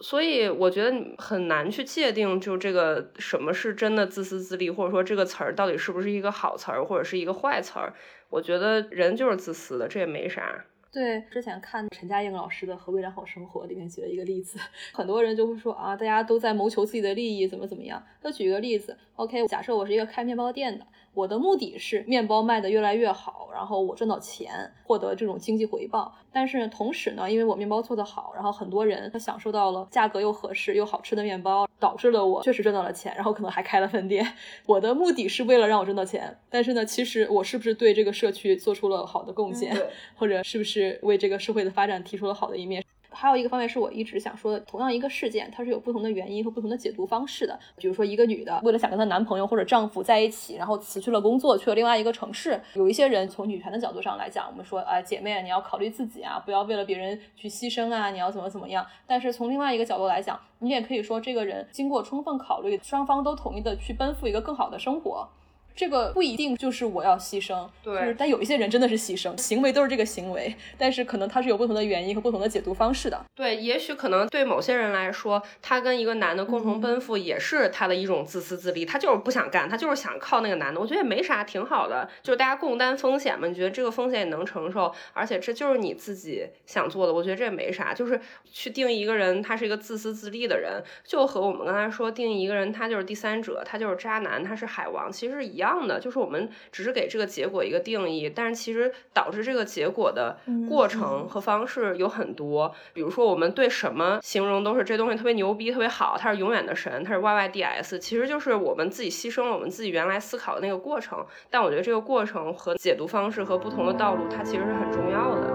[0.00, 7.94] 所以我觉得很难去界定，就这个什么是真的自私自利，或者说这个词儿到底是不是一个好词儿，或者是一个坏词儿。
[8.28, 10.64] 我觉得人就是自私的，这也没啥。
[10.92, 14.58] 对，之前看陈嘉映老师的《何为良好生活》里面举了一个例子，
[14.94, 18.00] 很多人就会说啊，大家都在谋求自己的利益，怎么怎么样。
[18.22, 20.86] 他举一个例子，OK，假设我是一个开面包店的。
[21.14, 26.12] 我的目的是面包卖得越来越好，然后我赚到钱，获得这种经济回报。
[26.32, 34.26] 但是同时呢，因为我面包做得好，然后很多人他享受到了价格又合适又好吃的面包，导致了我确实赚到了钱，然后可能还开了分店。
[34.66, 39.76] 我的目的是为了让我赚到钱，但是呢，其实我是不是对这个社区做出了好的贡献，
[40.16, 42.84] 或者是不是为这个社会的发展提出了好的一面？
[43.14, 47.58] 还有一个方面是我一直想说的，同样一个事件，它是有不同的原因和不同的解读方式的。
[47.76, 52.60] 比如说，一个女的为了想跟她男朋友或者丈夫在一起，然后辞去了工作，去了另外一个城市。
[52.74, 58.84] 有一些人从女权的角度上来讲，我们说，哎，姐妹，你要考虑自己啊，不要为了别人去牺牲啊，你要怎么怎么样。
[59.06, 65.28] 但是从另外一个角度来讲，你也可以说，这个人经过充分考虑，双方都同意的去奔赴一个更好的生活。
[65.76, 73.20] 这个不一定就是我要牺牲，对，但有一些人真的是牺牲，行为都是这个行为，但是可能他是有不同的原因和不同的解读方式的。
[73.34, 80.80] 对，也许可能对某些人来说，他跟一个男的共同奔赴也是他的一种自私自利，他就是不想干，他就是想靠那个男的。
[80.80, 83.48] 我觉得也没啥，挺好的，就是大家共担风险嘛。
[83.48, 87.92] 你觉得这个风险也能承受，而且这就是你自己想做的，我觉得这也没啥。
[87.92, 95.63] 就是去定义一个人，他是一个自私自利的人，就和我们刚才说定义一个人，他就是第三者，他就是渣男，他是海王，其实是一样。
[95.64, 100.38] 样的就是我们只是给这个结果一个定义，但是其实导致这个结果的
[100.68, 102.72] 过程和方式有很多。
[102.92, 111.24] 比如说，我们对什么形容都是这东西特别牛逼、特别好，它是永远的神，它是 Y Y D S，其实就是我们自己牺牲了我们自己原来思考的那个过程。
[111.50, 115.50] 但我觉得这个过程和解读方式和不同的道路，它其实是很重要的。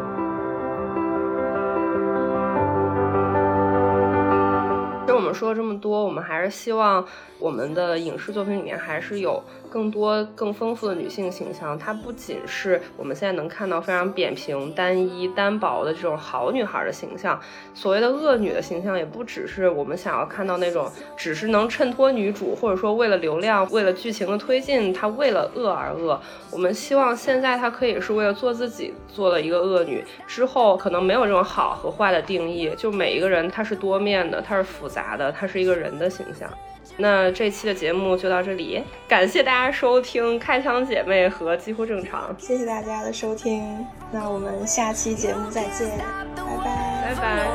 [5.05, 7.05] 跟我们们说了这么多，我们还是希望
[7.38, 9.43] 我们的影视作品里面还是有。
[9.70, 17.39] 更多更丰富的女性形象，它不仅是我们现在能看到非常扁平、单一、单薄的这种好女孩的形象，
[17.74, 26.20] 所谓的恶女的形象，也不只是我们想要看到那种只是能衬托女主，或者说为了流量、为了剧情的推进，她为了恶而恶。
[26.51, 36.49] 我们希望现在她可以是为了做自己做了一个恶女，之后可能没有这种好和坏的定义，就每一个人她是多面的，她是复杂的，她是一个人的形象。
[37.02, 42.36] 那这期的节目就到这里，感谢大家收听《开枪姐妹》和几乎正常。
[42.38, 47.47] 谢谢大家的收听，那我们下期节目再见，拜拜，拜拜。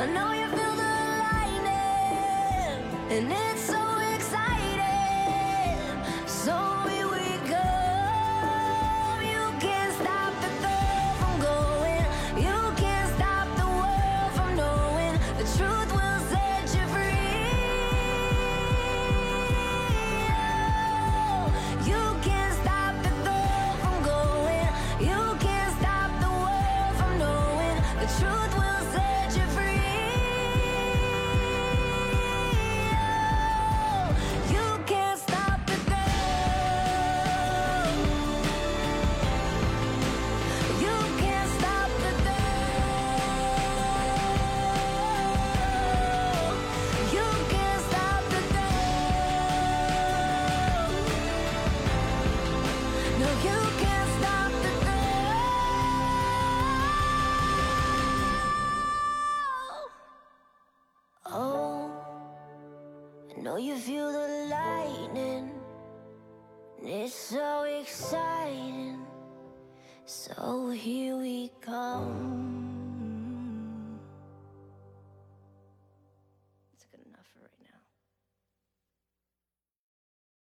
[0.00, 0.92] I know you feel the
[1.28, 2.80] lightning,
[3.10, 3.59] and it's